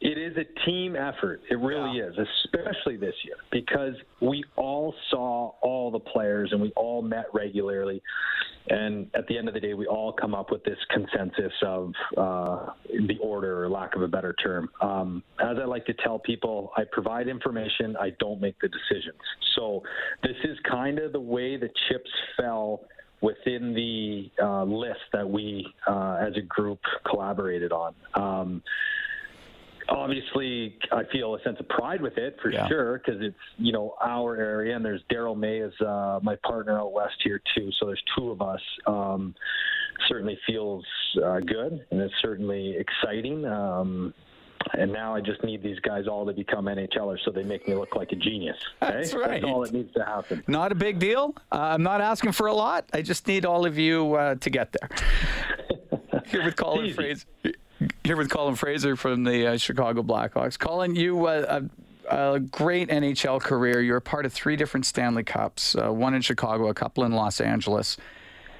it 0.00 0.18
is 0.18 0.36
a 0.36 0.44
team 0.66 0.94
effort. 0.94 1.40
It 1.50 1.58
really 1.58 1.98
yeah. 1.98 2.08
is, 2.08 2.14
especially 2.44 2.96
this 2.96 3.14
year, 3.24 3.36
because 3.50 3.94
we 4.20 4.44
all 4.56 4.94
saw 5.10 5.52
all 5.62 5.90
the 5.90 6.00
players 6.00 6.50
and 6.52 6.60
we 6.60 6.72
all 6.76 7.00
met 7.02 7.26
regularly. 7.32 8.02
And 8.68 9.08
at 9.14 9.26
the 9.28 9.38
end 9.38 9.48
of 9.48 9.54
the 9.54 9.60
day, 9.60 9.74
we 9.74 9.86
all 9.86 10.12
come 10.12 10.34
up 10.34 10.50
with 10.50 10.64
this 10.64 10.78
consensus 10.90 11.52
of 11.62 11.92
uh, 12.16 12.66
the 12.88 13.16
order, 13.22 13.64
or 13.64 13.70
lack 13.70 13.94
of 13.94 14.02
a 14.02 14.08
better 14.08 14.34
term. 14.34 14.68
Um, 14.82 15.22
as 15.40 15.56
I 15.62 15.64
like 15.64 15.86
to 15.86 15.94
tell 15.94 16.18
people, 16.18 16.72
I 16.76 16.82
provide 16.90 17.28
information, 17.28 17.96
I 17.96 18.10
don't 18.18 18.40
make 18.40 18.56
the 18.60 18.68
decisions. 18.68 19.20
So 19.54 19.82
this 20.22 20.36
is 20.44 20.58
kind 20.68 20.98
of 20.98 21.12
the 21.12 21.20
way 21.20 21.56
the 21.56 21.70
chips 21.88 22.10
fell 22.36 22.82
within 23.20 23.72
the 23.72 24.30
uh, 24.42 24.64
list 24.64 25.00
that 25.12 25.28
we, 25.28 25.66
uh, 25.86 26.18
as 26.20 26.36
a 26.36 26.42
group, 26.42 26.80
collaborated 27.08 27.72
on. 27.72 27.94
Um, 28.14 28.62
obviously 29.88 30.76
I 30.92 31.02
feel 31.12 31.34
a 31.34 31.42
sense 31.42 31.58
of 31.60 31.68
pride 31.68 32.00
with 32.02 32.16
it 32.18 32.36
for 32.42 32.50
Yeah. 32.50 32.66
sure 32.68 32.98
because 33.04 33.20
it's 33.22 33.36
you 33.58 33.72
know 33.72 33.94
our 34.02 34.36
area 34.36 34.74
and 34.76 34.84
there's 34.84 35.02
Daryl 35.10 35.36
May 35.36 35.58
is 35.58 35.72
uh, 35.80 36.20
my 36.22 36.36
partner 36.44 36.78
out 36.78 36.92
west 36.92 37.16
here 37.22 37.40
too 37.56 37.70
so 37.78 37.86
there's 37.86 38.02
two 38.16 38.30
of 38.30 38.42
us 38.42 38.60
um, 38.86 39.34
certainly 40.08 40.38
feels 40.46 40.84
uh, 41.24 41.40
good 41.40 41.84
and 41.90 42.00
it's 42.00 42.14
certainly 42.22 42.76
exciting 42.76 43.44
um, 43.46 44.12
and 44.76 44.92
now 44.92 45.14
I 45.14 45.20
just 45.20 45.44
need 45.44 45.62
these 45.62 45.78
guys 45.80 46.08
all 46.08 46.26
to 46.26 46.32
become 46.32 46.64
NHLers 46.64 47.18
so 47.24 47.30
they 47.30 47.44
make 47.44 47.68
me 47.68 47.74
look 47.74 47.94
like 47.94 48.10
a 48.12 48.16
genius 48.16 48.56
okay? 48.82 48.92
That's 48.96 49.14
right. 49.14 49.40
that's 49.40 49.44
all 49.44 49.60
that 49.60 49.72
needs 49.72 49.92
to 49.94 50.04
happen 50.04 50.42
Not 50.48 50.72
a 50.72 50.74
big 50.74 50.98
deal. 50.98 51.34
Uh, 51.52 51.56
I'm 51.60 51.82
not 51.82 52.00
asking 52.00 52.32
for 52.32 52.48
a 52.48 52.54
lot. 52.54 52.86
I 52.92 53.02
just 53.02 53.26
need 53.28 53.44
all 53.44 53.64
of 53.66 53.78
you 53.78 54.14
uh, 54.14 54.34
to 54.36 54.50
get 54.50 54.72
there. 54.72 54.88
Here 56.26 56.44
with 56.44 56.56
Colin 56.56 56.92
Fraser. 56.92 57.24
Here 58.06 58.16
with 58.16 58.30
Colin 58.30 58.54
Fraser 58.54 58.94
from 58.94 59.24
the 59.24 59.48
uh, 59.48 59.56
Chicago 59.56 60.00
Blackhawks. 60.00 60.56
Colin, 60.56 60.94
you 60.94 61.26
uh, 61.26 61.62
a, 62.08 62.34
a 62.34 62.38
great 62.38 62.88
NHL 62.88 63.40
career. 63.40 63.80
You're 63.80 63.98
part 63.98 64.24
of 64.24 64.32
three 64.32 64.54
different 64.54 64.86
Stanley 64.86 65.24
Cups. 65.24 65.74
Uh, 65.74 65.92
one 65.92 66.14
in 66.14 66.22
Chicago, 66.22 66.68
a 66.68 66.74
couple 66.74 67.02
in 67.02 67.10
Los 67.10 67.40
Angeles. 67.40 67.96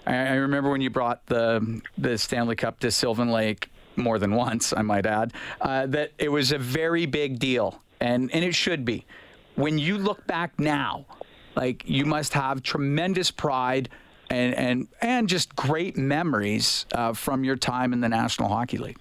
I, 0.05 0.17
I 0.17 0.35
remember 0.35 0.69
when 0.69 0.81
you 0.81 0.91
brought 0.91 1.25
the 1.26 1.81
the 1.97 2.19
Stanley 2.19 2.57
Cup 2.57 2.81
to 2.81 2.91
Sylvan 2.91 3.31
Lake 3.31 3.71
more 3.95 4.19
than 4.19 4.35
once, 4.35 4.73
I 4.76 4.83
might 4.83 5.07
add. 5.07 5.33
Uh, 5.61 5.87
that 5.87 6.11
it 6.19 6.29
was 6.29 6.50
a 6.50 6.59
very 6.59 7.07
big 7.07 7.38
deal, 7.38 7.81
and 8.00 8.35
and 8.35 8.45
it 8.45 8.53
should 8.53 8.85
be. 8.85 9.07
When 9.55 9.79
you 9.79 9.97
look 9.97 10.26
back 10.26 10.59
now, 10.59 11.07
like 11.55 11.88
you 11.88 12.05
must 12.05 12.33
have 12.33 12.65
tremendous 12.65 13.31
pride 13.31 13.91
and 14.29 14.57
and 14.57 14.88
and 15.00 15.29
just 15.29 15.55
great 15.55 15.97
memories 15.97 16.85
uh, 16.91 17.12
from 17.12 17.45
your 17.45 17.55
time 17.55 17.93
in 17.93 18.00
the 18.00 18.09
National 18.09 18.49
Hockey 18.49 18.79
League. 18.79 18.99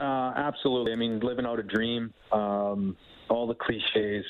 Uh, 0.00 0.32
absolutely. 0.36 0.92
I 0.92 0.96
mean, 0.96 1.20
living 1.20 1.44
out 1.44 1.58
a 1.58 1.62
dream, 1.62 2.12
um, 2.32 2.96
all 3.28 3.46
the 3.46 3.54
cliches. 3.54 4.24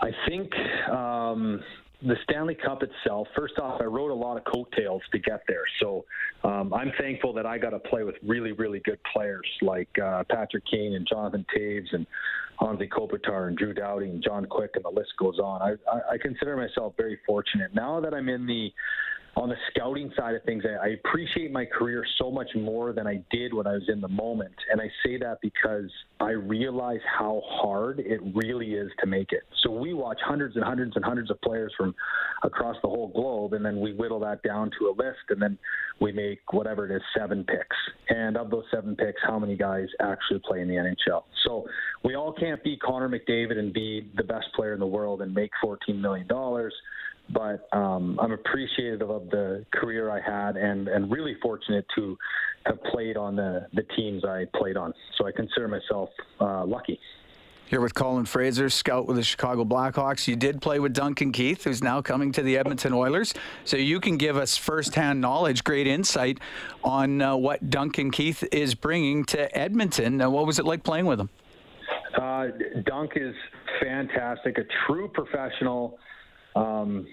I 0.00 0.10
think 0.28 0.50
um, 0.88 1.60
the 2.02 2.14
Stanley 2.24 2.54
Cup 2.54 2.82
itself, 2.82 3.26
first 3.36 3.58
off, 3.58 3.80
I 3.80 3.84
wrote 3.84 4.10
a 4.10 4.14
lot 4.14 4.36
of 4.36 4.44
coattails 4.44 5.02
to 5.12 5.18
get 5.18 5.42
there. 5.48 5.64
So 5.80 6.04
um, 6.44 6.72
I'm 6.72 6.92
thankful 6.98 7.32
that 7.34 7.46
I 7.46 7.58
got 7.58 7.70
to 7.70 7.78
play 7.78 8.04
with 8.04 8.14
really, 8.26 8.52
really 8.52 8.80
good 8.80 8.98
players 9.12 9.46
like 9.60 9.88
uh, 10.02 10.24
Patrick 10.30 10.64
Kane 10.70 10.94
and 10.94 11.06
Jonathan 11.06 11.44
Toews 11.54 11.92
and 11.92 12.06
Anze 12.60 12.88
Kopitar 12.88 13.48
and 13.48 13.56
Drew 13.56 13.74
Doughty 13.74 14.06
and 14.06 14.22
John 14.22 14.46
Quick, 14.46 14.72
and 14.74 14.84
the 14.84 14.90
list 14.90 15.10
goes 15.18 15.38
on. 15.38 15.62
I, 15.62 15.72
I, 15.90 16.14
I 16.14 16.18
consider 16.18 16.56
myself 16.56 16.94
very 16.96 17.18
fortunate. 17.26 17.74
Now 17.74 18.00
that 18.00 18.14
I'm 18.14 18.28
in 18.28 18.46
the 18.46 18.72
on 19.36 19.48
the 19.48 19.56
scouting 19.70 20.12
side 20.16 20.34
of 20.34 20.42
things, 20.42 20.64
I, 20.64 20.88
appreciate 20.88 21.52
my 21.52 21.64
career 21.64 22.04
so 22.18 22.30
much 22.30 22.48
more 22.54 22.92
than 22.92 23.06
I 23.06 23.22
did 23.30 23.54
when 23.54 23.66
I 23.66 23.72
was 23.74 23.88
in 23.88 24.00
the 24.00 24.08
moment. 24.08 24.54
And 24.70 24.80
I 24.80 24.90
say 25.04 25.18
that 25.18 25.38
because 25.40 25.90
I 26.18 26.30
realize 26.30 27.00
how 27.18 27.40
hard 27.46 28.00
it 28.00 28.20
really 28.34 28.74
is 28.74 28.90
to 29.00 29.06
make 29.06 29.32
it. 29.32 29.42
So 29.62 29.70
we 29.70 29.94
watch 29.94 30.18
hundreds 30.24 30.56
and 30.56 30.64
hundreds 30.64 30.96
and 30.96 31.04
hundreds 31.04 31.30
of 31.30 31.40
players 31.42 31.72
from 31.76 31.94
across 32.42 32.76
the 32.82 32.88
whole 32.88 33.08
globe, 33.08 33.54
and 33.54 33.64
then 33.64 33.80
we 33.80 33.94
whittle 33.94 34.20
that 34.20 34.42
down 34.42 34.70
to 34.78 34.88
a 34.88 34.94
list, 34.96 35.18
and 35.28 35.40
then 35.40 35.58
we 36.00 36.12
make 36.12 36.40
whatever 36.52 36.90
it 36.90 36.94
is, 36.94 37.02
seven 37.16 37.44
picks. 37.44 37.76
And 38.08 38.36
of 38.36 38.50
those 38.50 38.64
seven 38.72 38.96
picks, 38.96 39.20
how 39.22 39.38
many 39.38 39.56
guys 39.56 39.86
actually 40.00 40.40
play 40.44 40.60
in 40.60 40.68
the 40.68 40.74
NHL? 40.74 41.22
So 41.44 41.66
we 42.04 42.14
all 42.14 42.32
can't 42.32 42.62
be 42.64 42.76
Connor 42.76 43.08
McDavid 43.08 43.58
and 43.58 43.72
be 43.72 44.10
the 44.16 44.24
best 44.24 44.46
player 44.54 44.74
in 44.74 44.80
the 44.80 44.86
world 44.86 45.22
and 45.22 45.32
make 45.32 45.50
$14 45.64 45.76
million 46.00 46.26
but 47.32 47.68
um, 47.72 48.18
I'm 48.20 48.32
appreciative 48.32 49.10
of 49.10 49.30
the 49.30 49.64
career 49.72 50.10
I 50.10 50.20
had 50.20 50.56
and, 50.56 50.88
and 50.88 51.10
really 51.10 51.36
fortunate 51.42 51.86
to 51.96 52.16
have 52.66 52.82
played 52.84 53.16
on 53.16 53.36
the, 53.36 53.66
the 53.74 53.82
teams 53.96 54.24
I 54.24 54.46
played 54.56 54.76
on. 54.76 54.92
So 55.16 55.26
I 55.26 55.32
consider 55.32 55.68
myself 55.68 56.10
uh, 56.40 56.64
lucky. 56.64 56.98
Here 57.66 57.80
with 57.80 57.94
Colin 57.94 58.24
Fraser, 58.24 58.68
scout 58.68 59.06
with 59.06 59.16
the 59.16 59.22
Chicago 59.22 59.64
Blackhawks. 59.64 60.26
You 60.26 60.34
did 60.34 60.60
play 60.60 60.80
with 60.80 60.92
Duncan 60.92 61.30
Keith, 61.30 61.62
who's 61.62 61.84
now 61.84 62.02
coming 62.02 62.32
to 62.32 62.42
the 62.42 62.58
Edmonton 62.58 62.92
Oilers. 62.92 63.32
So 63.64 63.76
you 63.76 64.00
can 64.00 64.16
give 64.16 64.36
us 64.36 64.56
firsthand 64.56 65.20
knowledge, 65.20 65.62
great 65.62 65.86
insight 65.86 66.38
on 66.82 67.22
uh, 67.22 67.36
what 67.36 67.70
Duncan 67.70 68.10
Keith 68.10 68.42
is 68.50 68.74
bringing 68.74 69.24
to 69.26 69.56
Edmonton. 69.56 70.20
Uh, 70.20 70.28
what 70.28 70.46
was 70.46 70.58
it 70.58 70.64
like 70.64 70.82
playing 70.82 71.06
with 71.06 71.20
him? 71.20 71.30
Uh, 72.20 72.48
Dunk 72.86 73.12
is 73.14 73.36
fantastic, 73.80 74.58
a 74.58 74.64
true 74.86 75.06
professional. 75.06 75.96
Um, 76.56 77.06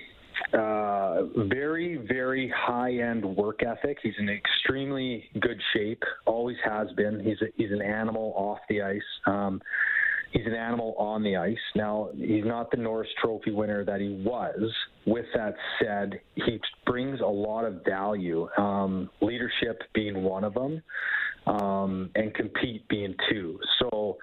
uh, 0.53 1.23
very, 1.47 1.97
very 2.07 2.51
high 2.55 2.93
end 2.93 3.23
work 3.25 3.61
ethic. 3.63 3.97
He's 4.01 4.13
in 4.19 4.29
extremely 4.29 5.25
good 5.39 5.61
shape, 5.73 6.03
always 6.25 6.57
has 6.63 6.91
been. 6.93 7.19
He's, 7.19 7.41
a, 7.41 7.45
he's 7.55 7.71
an 7.71 7.81
animal 7.81 8.33
off 8.35 8.59
the 8.69 8.81
ice. 8.81 9.01
Um, 9.25 9.61
he's 10.31 10.45
an 10.45 10.53
animal 10.53 10.95
on 10.97 11.23
the 11.23 11.35
ice. 11.37 11.57
Now, 11.75 12.09
he's 12.15 12.45
not 12.45 12.71
the 12.71 12.77
Norris 12.77 13.09
Trophy 13.21 13.51
winner 13.51 13.83
that 13.85 14.01
he 14.01 14.21
was. 14.25 14.71
With 15.05 15.25
that 15.35 15.55
said, 15.81 16.19
he 16.35 16.59
brings 16.85 17.21
a 17.21 17.25
lot 17.25 17.65
of 17.65 17.83
value, 17.85 18.47
um, 18.57 19.09
leadership 19.21 19.81
being 19.93 20.23
one 20.23 20.43
of 20.43 20.53
them, 20.53 20.81
um, 21.47 22.09
and 22.15 22.33
compete 22.33 22.87
being 22.89 23.15
two. 23.29 23.59
So, 23.79 24.17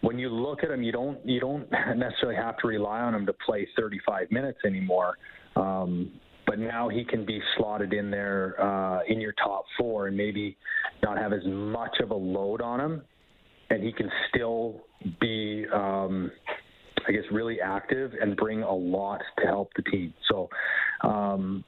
when 0.00 0.18
you 0.18 0.28
look 0.28 0.64
at 0.64 0.70
him, 0.70 0.82
you 0.82 0.92
don't 0.92 1.24
you 1.24 1.40
don't 1.40 1.70
necessarily 1.96 2.36
have 2.36 2.58
to 2.58 2.66
rely 2.66 3.00
on 3.00 3.14
him 3.14 3.24
to 3.26 3.32
play 3.32 3.66
35 3.76 4.30
minutes 4.30 4.58
anymore. 4.66 5.16
Um, 5.56 6.12
but 6.46 6.58
now 6.58 6.88
he 6.88 7.04
can 7.04 7.24
be 7.24 7.40
slotted 7.56 7.92
in 7.92 8.10
there 8.10 8.60
uh, 8.60 9.00
in 9.08 9.20
your 9.20 9.32
top 9.32 9.64
four 9.78 10.08
and 10.08 10.16
maybe 10.16 10.56
not 11.02 11.16
have 11.16 11.32
as 11.32 11.42
much 11.46 11.96
of 12.02 12.10
a 12.10 12.14
load 12.14 12.60
on 12.60 12.80
him, 12.80 13.02
and 13.70 13.82
he 13.82 13.92
can 13.92 14.10
still 14.28 14.82
be, 15.20 15.64
um, 15.72 16.30
I 17.06 17.12
guess, 17.12 17.22
really 17.30 17.60
active 17.60 18.12
and 18.20 18.36
bring 18.36 18.62
a 18.62 18.74
lot 18.74 19.20
to 19.38 19.46
help 19.46 19.70
the 19.76 19.82
team. 19.82 20.12
So 20.28 20.50
um, 21.02 21.64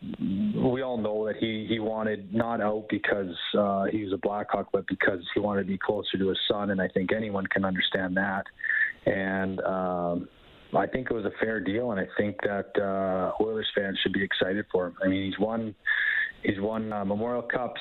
we 0.73 0.83
all 0.83 0.99
know 0.99 1.27
that 1.27 1.37
he 1.37 1.67
he 1.69 1.79
wanted 1.79 2.35
not 2.35 2.61
out 2.61 2.87
because 2.91 3.35
uh, 3.57 3.85
he 3.85 4.05
was 4.05 4.13
a 4.13 4.19
Blackhawk, 4.19 4.69
but 4.73 4.87
because 4.87 5.21
he 5.35 5.41
wanted 5.41 5.63
to 5.63 5.69
be 5.69 5.79
closer 5.79 6.19
to 6.19 6.29
his 6.29 6.39
son, 6.49 6.71
and 6.71 6.81
I 6.81 6.89
think 6.89 7.13
anyone 7.13 7.47
can 7.47 7.65
understand 7.65 8.17
that. 8.17 8.45
And 9.07 9.61
um, 9.61 10.29
I 10.77 10.87
think 10.87 11.11
it 11.11 11.15
was 11.15 11.25
a 11.25 11.33
fair 11.41 11.61
deal, 11.61 11.93
and 11.93 12.01
I 12.01 12.07
think 12.17 12.37
that 12.43 12.71
uh, 12.81 13.43
Oilers 13.43 13.69
fans 13.75 13.99
should 14.03 14.13
be 14.13 14.23
excited 14.23 14.65
for 14.73 14.89
him. 14.89 14.97
I 15.03 15.09
mean, 15.09 15.25
he's 15.25 15.39
won 15.39 15.75
he's 16.43 16.61
won 16.61 16.93
uh, 16.93 17.05
Memorial 17.05 17.43
Cups, 17.43 17.81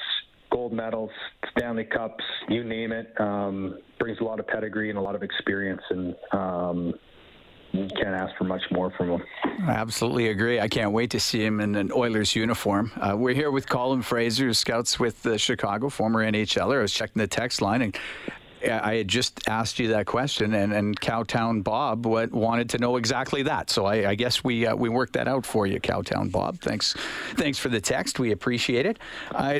gold 0.51 0.73
medals, 0.73 1.12
Stanley 1.55 1.85
Cups, 1.85 2.23
you 2.50 2.63
name 2.63 2.91
it. 2.91 3.13
Um, 3.19 3.79
brings 4.00 4.19
a 4.19 4.23
lot 4.23 4.39
of 4.39 4.47
pedigree 4.47 4.89
and 4.89 4.97
a 4.97 5.01
lot 5.01 5.15
of 5.15 5.23
experience, 5.23 5.81
and 5.89 6.15
um, 6.31 6.93
you 7.71 7.88
can't 8.00 8.15
ask 8.15 8.35
for 8.38 8.43
much 8.43 8.62
more 8.71 8.91
from 8.91 9.09
him. 9.09 9.23
I 9.67 9.71
absolutely 9.71 10.29
agree. 10.29 10.59
I 10.59 10.67
can't 10.67 10.91
wait 10.91 11.09
to 11.12 11.19
see 11.19 11.43
him 11.43 11.59
in 11.59 11.75
an 11.75 11.91
Oilers 11.91 12.35
uniform. 12.35 12.91
Uh, 12.95 13.15
we're 13.17 13.33
here 13.33 13.50
with 13.50 13.67
Colin 13.67 14.03
Fraser, 14.03 14.45
who 14.45 14.53
scouts 14.53 15.00
with 15.00 15.23
the 15.23 15.39
Chicago, 15.39 15.89
former 15.89 16.23
NHLer. 16.23 16.77
I 16.77 16.81
was 16.81 16.93
checking 16.93 17.19
the 17.19 17.27
text 17.27 17.62
line 17.62 17.81
and 17.81 17.97
I 18.70 18.96
had 18.96 19.08
just 19.08 19.48
asked 19.48 19.79
you 19.79 19.89
that 19.89 20.05
question, 20.05 20.53
and, 20.53 20.74
and 20.74 21.00
Cowtown 21.00 21.63
Bob 21.63 22.05
wanted 22.05 22.70
to 22.72 22.77
know 22.77 22.98
exactly 22.98 23.43
that. 23.43 23.70
So 23.70 23.86
I, 23.86 24.10
I 24.10 24.15
guess 24.15 24.43
we 24.43 24.65
uh, 24.65 24.75
we 24.75 24.89
worked 24.89 25.13
that 25.13 25.27
out 25.27 25.46
for 25.46 25.67
you, 25.67 25.79
Cowtown 25.79 26.32
Bob. 26.32 26.60
Thanks, 26.60 26.96
thanks 27.36 27.58
for 27.60 27.70
the 27.70 27.82
text. 27.82 28.20
We 28.20 28.32
appreciate 28.32 28.86
it. 28.86 29.00
Uh, 29.32 29.60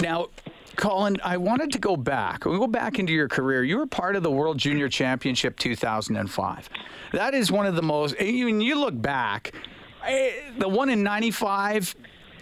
now. 0.00 0.28
Colin, 0.76 1.16
I 1.22 1.36
wanted 1.36 1.70
to 1.74 1.78
go 1.78 1.96
back. 1.96 2.44
We 2.44 2.58
go 2.58 2.66
back 2.66 2.98
into 2.98 3.12
your 3.12 3.28
career. 3.28 3.62
You 3.62 3.78
were 3.78 3.86
part 3.86 4.16
of 4.16 4.24
the 4.24 4.30
World 4.32 4.58
Junior 4.58 4.88
Championship 4.88 5.56
2005. 5.56 6.68
That 7.12 7.32
is 7.32 7.52
one 7.52 7.66
of 7.66 7.76
the 7.76 7.82
most. 7.82 8.18
When 8.18 8.60
you 8.60 8.74
look 8.74 9.00
back, 9.00 9.54
eh, 10.04 10.32
the 10.58 10.68
one 10.68 10.90
in 10.90 11.04
'95, 11.04 11.94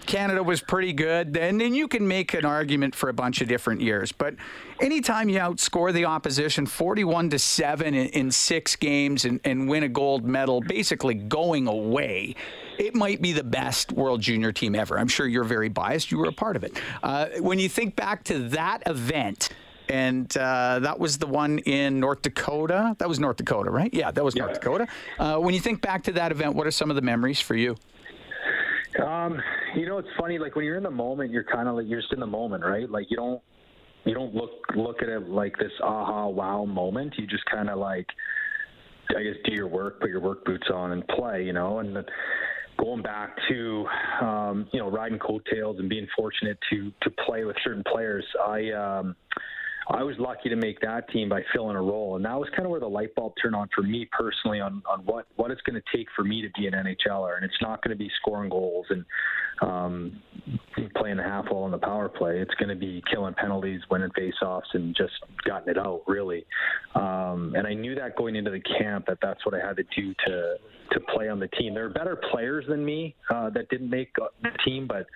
Canada 0.06 0.42
was 0.42 0.60
pretty 0.60 0.92
good. 0.92 1.36
And 1.36 1.60
then 1.60 1.74
you 1.74 1.88
can 1.88 2.06
make 2.06 2.34
an 2.34 2.44
argument 2.44 2.94
for 2.94 3.08
a 3.08 3.12
bunch 3.12 3.40
of 3.40 3.48
different 3.48 3.80
years. 3.80 4.12
But 4.12 4.34
anytime 4.80 5.28
you 5.28 5.38
outscore 5.38 5.92
the 5.92 6.04
opposition 6.04 6.66
41 6.66 7.30
to 7.30 7.38
7 7.38 7.94
in, 7.94 8.06
in 8.08 8.30
six 8.30 8.76
games 8.76 9.24
and, 9.24 9.40
and 9.44 9.68
win 9.68 9.82
a 9.82 9.88
gold 9.88 10.24
medal, 10.24 10.60
basically 10.60 11.14
going 11.14 11.66
away, 11.66 12.34
it 12.78 12.94
might 12.94 13.22
be 13.22 13.32
the 13.32 13.44
best 13.44 13.92
World 13.92 14.20
Junior 14.20 14.52
team 14.52 14.74
ever. 14.74 14.98
I'm 14.98 15.08
sure 15.08 15.26
you're 15.26 15.44
very 15.44 15.68
biased. 15.68 16.10
You 16.10 16.18
were 16.18 16.28
a 16.28 16.32
part 16.32 16.56
of 16.56 16.64
it. 16.64 16.78
Uh, 17.02 17.26
when 17.38 17.58
you 17.58 17.68
think 17.68 17.96
back 17.96 18.24
to 18.24 18.48
that 18.50 18.82
event, 18.86 19.50
and 19.88 20.34
uh, 20.36 20.78
that 20.78 20.98
was 20.98 21.18
the 21.18 21.26
one 21.26 21.58
in 21.60 22.00
North 22.00 22.22
Dakota. 22.22 22.96
That 22.98 23.08
was 23.08 23.20
North 23.20 23.36
Dakota, 23.36 23.70
right? 23.70 23.92
Yeah, 23.92 24.10
that 24.10 24.24
was 24.24 24.34
North 24.34 24.54
Dakota. 24.54 24.86
Uh, 25.18 25.36
when 25.36 25.54
you 25.54 25.60
think 25.60 25.82
back 25.82 26.04
to 26.04 26.12
that 26.12 26.32
event, 26.32 26.54
what 26.54 26.66
are 26.66 26.70
some 26.70 26.88
of 26.88 26.96
the 26.96 27.02
memories 27.02 27.40
for 27.40 27.54
you? 27.54 27.76
Um, 29.00 29.40
you 29.76 29.86
know, 29.86 29.98
it's 29.98 30.08
funny. 30.18 30.38
Like 30.38 30.56
when 30.56 30.64
you're 30.64 30.76
in 30.76 30.82
the 30.82 30.90
moment, 30.90 31.30
you're 31.30 31.44
kind 31.44 31.68
of 31.68 31.76
like 31.76 31.86
you're 31.86 32.00
just 32.00 32.12
in 32.12 32.20
the 32.20 32.26
moment, 32.26 32.64
right? 32.64 32.90
Like 32.90 33.06
you 33.10 33.16
don't 33.16 33.40
you 34.04 34.14
don't 34.14 34.34
look 34.34 34.50
look 34.74 35.02
at 35.02 35.08
it 35.08 35.28
like 35.28 35.56
this 35.58 35.72
aha 35.82 36.26
wow 36.26 36.64
moment. 36.64 37.14
You 37.16 37.26
just 37.26 37.44
kind 37.46 37.70
of 37.70 37.78
like 37.78 38.06
I 39.16 39.22
guess 39.22 39.34
do 39.44 39.52
your 39.52 39.68
work, 39.68 40.00
put 40.00 40.10
your 40.10 40.20
work 40.20 40.44
boots 40.44 40.68
on, 40.72 40.92
and 40.92 41.06
play. 41.08 41.44
You 41.44 41.52
know, 41.52 41.78
and. 41.78 41.98
Going 42.78 43.02
back 43.02 43.36
to 43.48 43.86
um, 44.22 44.66
you 44.72 44.80
know 44.80 44.90
riding 44.90 45.18
coattails 45.18 45.78
and 45.78 45.88
being 45.88 46.08
fortunate 46.16 46.58
to 46.70 46.90
to 47.02 47.10
play 47.24 47.44
with 47.44 47.54
certain 47.62 47.84
players. 47.86 48.24
I 48.44 48.70
um, 48.70 49.14
I 49.88 50.02
was 50.02 50.16
lucky 50.18 50.48
to 50.48 50.56
make 50.56 50.80
that 50.80 51.08
team 51.10 51.28
by 51.28 51.42
filling 51.52 51.76
a 51.76 51.82
role, 51.82 52.16
and 52.16 52.24
that 52.24 52.38
was 52.38 52.48
kind 52.50 52.64
of 52.64 52.70
where 52.70 52.80
the 52.80 52.88
light 52.88 53.14
bulb 53.14 53.34
turned 53.40 53.56
on 53.56 53.68
for 53.74 53.82
me 53.82 54.08
personally 54.12 54.60
on 54.60 54.82
on 54.88 55.00
what 55.00 55.26
what 55.36 55.50
it's 55.50 55.60
going 55.62 55.80
to 55.80 55.96
take 55.96 56.06
for 56.14 56.24
me 56.24 56.42
to 56.42 56.48
be 56.58 56.66
an 56.66 56.74
NHLer, 56.74 57.36
and 57.36 57.44
it's 57.44 57.60
not 57.60 57.82
going 57.82 57.96
to 57.96 57.98
be 57.98 58.10
scoring 58.20 58.50
goals 58.50 58.86
and 58.90 59.04
um, 59.60 60.22
playing 60.96 61.16
the 61.16 61.22
half 61.22 61.46
wall 61.50 61.64
on 61.64 61.70
the 61.70 61.78
power 61.78 62.08
play. 62.08 62.38
It's 62.38 62.54
going 62.54 62.68
to 62.68 62.76
be 62.76 63.02
killing 63.10 63.34
penalties, 63.34 63.80
winning 63.90 64.10
faceoffs, 64.10 64.74
and 64.74 64.94
just 64.94 65.12
gutting 65.44 65.68
it 65.68 65.78
out 65.78 66.02
really. 66.06 66.44
Um, 66.94 67.54
and 67.56 67.66
I 67.66 67.74
knew 67.74 67.94
that 67.96 68.16
going 68.16 68.36
into 68.36 68.50
the 68.50 68.60
camp 68.78 69.06
that 69.06 69.18
that's 69.20 69.44
what 69.44 69.54
I 69.54 69.66
had 69.66 69.76
to 69.76 69.84
do 69.96 70.14
to 70.26 70.54
to 70.92 71.00
play 71.14 71.28
on 71.28 71.40
the 71.40 71.48
team. 71.48 71.74
There 71.74 71.86
are 71.86 71.90
better 71.90 72.20
players 72.30 72.64
than 72.68 72.84
me 72.84 73.14
uh, 73.30 73.50
that 73.50 73.68
didn't 73.70 73.90
make 73.90 74.14
the 74.14 74.50
team, 74.64 74.86
but 74.86 75.06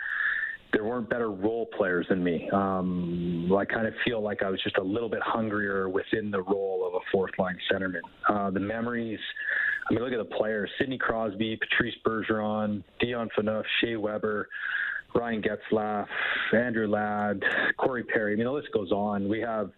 there 0.72 0.84
weren't 0.84 1.08
better 1.08 1.30
role 1.30 1.66
players 1.76 2.06
than 2.08 2.22
me. 2.22 2.50
Um, 2.52 3.50
I 3.56 3.64
kind 3.64 3.86
of 3.86 3.94
feel 4.04 4.20
like 4.22 4.42
I 4.42 4.50
was 4.50 4.60
just 4.62 4.76
a 4.78 4.82
little 4.82 5.08
bit 5.08 5.20
hungrier 5.22 5.88
within 5.88 6.30
the 6.30 6.42
role 6.42 6.86
of 6.86 6.94
a 6.94 7.04
fourth 7.12 7.32
line 7.38 7.56
centerman. 7.72 8.00
Uh, 8.28 8.50
the 8.50 8.60
memories, 8.60 9.20
I 9.88 9.94
mean, 9.94 10.02
look 10.02 10.12
at 10.12 10.18
the 10.18 10.36
players 10.36 10.70
Sidney 10.78 10.98
Crosby, 10.98 11.56
Patrice 11.56 11.94
Bergeron, 12.04 12.82
Dion 13.00 13.28
Phaneuf, 13.38 13.64
Shea 13.80 13.96
Weber. 13.96 14.48
Ryan 15.14 15.42
Getzlaf, 15.42 16.06
Andrew 16.52 16.86
Ladd, 16.86 17.42
Corey 17.78 18.02
Perry. 18.02 18.34
I 18.34 18.36
mean, 18.36 18.44
the 18.44 18.52
list 18.52 18.68
goes 18.74 18.92
on. 18.92 19.28
We 19.30 19.40
have 19.40 19.70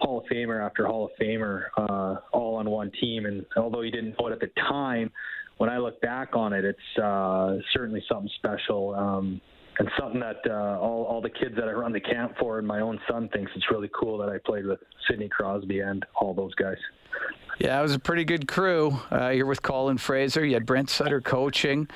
Hall 0.00 0.18
of 0.18 0.24
Famer 0.26 0.64
after 0.64 0.86
Hall 0.86 1.06
of 1.06 1.10
Famer 1.20 1.64
uh, 1.76 2.16
all 2.32 2.56
on 2.56 2.70
one 2.70 2.92
team. 3.00 3.26
And 3.26 3.44
although 3.56 3.82
he 3.82 3.90
didn't 3.90 4.14
know 4.20 4.28
at 4.28 4.40
the 4.40 4.50
time, 4.68 5.10
when 5.58 5.70
I 5.70 5.78
look 5.78 6.00
back 6.00 6.36
on 6.36 6.52
it, 6.52 6.64
it's 6.64 7.02
uh, 7.02 7.56
certainly 7.72 8.04
something 8.08 8.30
special. 8.36 8.94
Um, 8.94 9.40
and 9.78 9.90
something 9.98 10.20
that 10.20 10.40
uh, 10.48 10.78
all, 10.80 11.04
all 11.04 11.20
the 11.20 11.30
kids 11.30 11.56
that 11.56 11.68
I 11.68 11.72
run 11.72 11.92
the 11.92 12.00
camp 12.00 12.36
for 12.38 12.58
and 12.58 12.66
my 12.66 12.80
own 12.80 13.00
son 13.08 13.28
thinks 13.30 13.50
it's 13.56 13.70
really 13.70 13.90
cool 13.98 14.18
that 14.18 14.28
I 14.28 14.38
played 14.38 14.66
with 14.66 14.80
Sidney 15.08 15.28
Crosby 15.28 15.80
and 15.80 16.04
all 16.14 16.34
those 16.34 16.54
guys. 16.54 16.76
Yeah, 17.58 17.78
it 17.78 17.82
was 17.82 17.94
a 17.94 17.98
pretty 17.98 18.24
good 18.24 18.48
crew. 18.48 18.98
Uh, 19.10 19.28
you're 19.28 19.46
with 19.46 19.62
Colin 19.62 19.98
Fraser. 19.98 20.44
You 20.44 20.54
had 20.54 20.66
Brent 20.66 20.90
Sutter 20.90 21.20
coaching. 21.20 21.88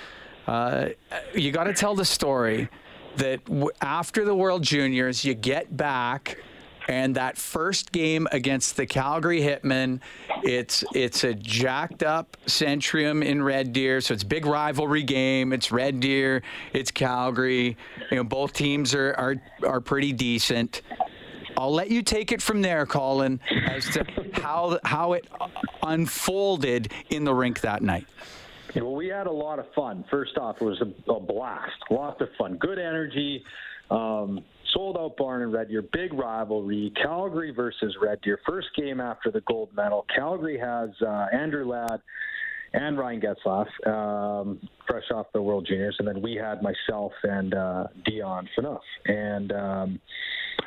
Uh, 0.47 0.91
you 1.35 1.51
got 1.53 1.65
to 1.65 1.73
tell 1.75 1.95
the 1.95 2.05
story 2.05 2.69
that 3.17 3.45
w- 3.45 3.71
after 3.81 4.25
the 4.25 4.35
World 4.35 4.63
Juniors, 4.63 5.25
you 5.25 5.35
get 5.35 5.77
back 5.77 6.39
and 6.89 7.15
that 7.17 7.37
first 7.37 7.93
game 7.93 8.27
against 8.33 8.77
the 8.77 8.87
Calgary 8.87 9.41
Hitmen, 9.41 10.01
it's 10.43 10.83
it's 10.95 11.23
a 11.23 11.35
jacked 11.35 12.03
up 12.03 12.37
Centrium 12.47 13.25
in 13.25 13.43
Red 13.43 13.73
Deer, 13.73 14.01
so 14.01 14.15
it's 14.15 14.25
big 14.25 14.47
rivalry 14.47 15.03
game. 15.03 15.53
It's 15.53 15.71
Red 15.71 16.01
Deer, 16.01 16.43
it's 16.73 16.91
Calgary. 16.91 17.77
You 18.11 18.17
know, 18.17 18.25
both 18.25 18.55
teams 18.55 18.95
are 18.95 19.15
are, 19.15 19.37
are 19.67 19.81
pretty 19.81 20.13
decent. 20.13 20.83
I'll 21.59 21.73
let 21.73 21.91
you 21.91 22.03
take 22.03 22.33
it 22.33 22.41
from 22.41 22.63
there, 22.63 22.87
Colin, 22.87 23.41
as 23.67 23.85
to 23.91 24.05
how 24.33 24.79
how 24.85 25.13
it 25.13 25.29
unfolded 25.83 26.93
in 27.11 27.25
the 27.25 27.35
rink 27.35 27.61
that 27.61 27.83
night. 27.83 28.07
Yeah, 28.75 28.83
well, 28.83 28.95
we 28.95 29.09
had 29.09 29.27
a 29.27 29.33
lot 29.33 29.59
of 29.59 29.67
fun. 29.75 30.05
First 30.11 30.39
off, 30.39 30.57
it 30.61 30.65
was 30.65 30.81
a, 30.81 31.11
a 31.11 31.21
blast, 31.21 31.73
lots 31.91 32.21
of 32.21 32.29
fun, 32.39 32.57
good 32.57 32.79
energy. 32.79 33.43
Um, 33.91 34.45
sold 34.73 34.97
out 34.97 35.17
barn 35.17 35.43
in 35.43 35.51
Red 35.53 35.69
Deer, 35.69 35.83
big 35.83 36.13
rivalry. 36.13 36.93
Calgary 37.03 37.53
versus 37.53 37.97
Red 38.01 38.21
Deer, 38.23 38.39
first 38.47 38.69
game 38.77 39.01
after 39.01 39.31
the 39.31 39.41
gold 39.43 39.71
medal. 39.75 40.07
Calgary 40.15 40.59
has 40.59 40.91
uh, 41.03 41.27
Andrew 41.33 41.67
Ladd 41.67 42.01
and 42.75 42.99
Ryan 42.99 43.21
Getzlaf, 43.21 43.67
um, 43.87 44.61
fresh 44.87 45.05
off 45.15 45.27
the 45.33 45.41
World 45.41 45.67
Juniors, 45.67 45.97
and 45.99 46.07
then 46.07 46.21
we 46.21 46.35
had 46.35 46.63
myself 46.63 47.13
and 47.23 47.55
uh, 47.55 47.87
Dion 48.05 48.49
Phaneuf. 48.57 48.81
And 49.07 49.53
um, 49.53 50.01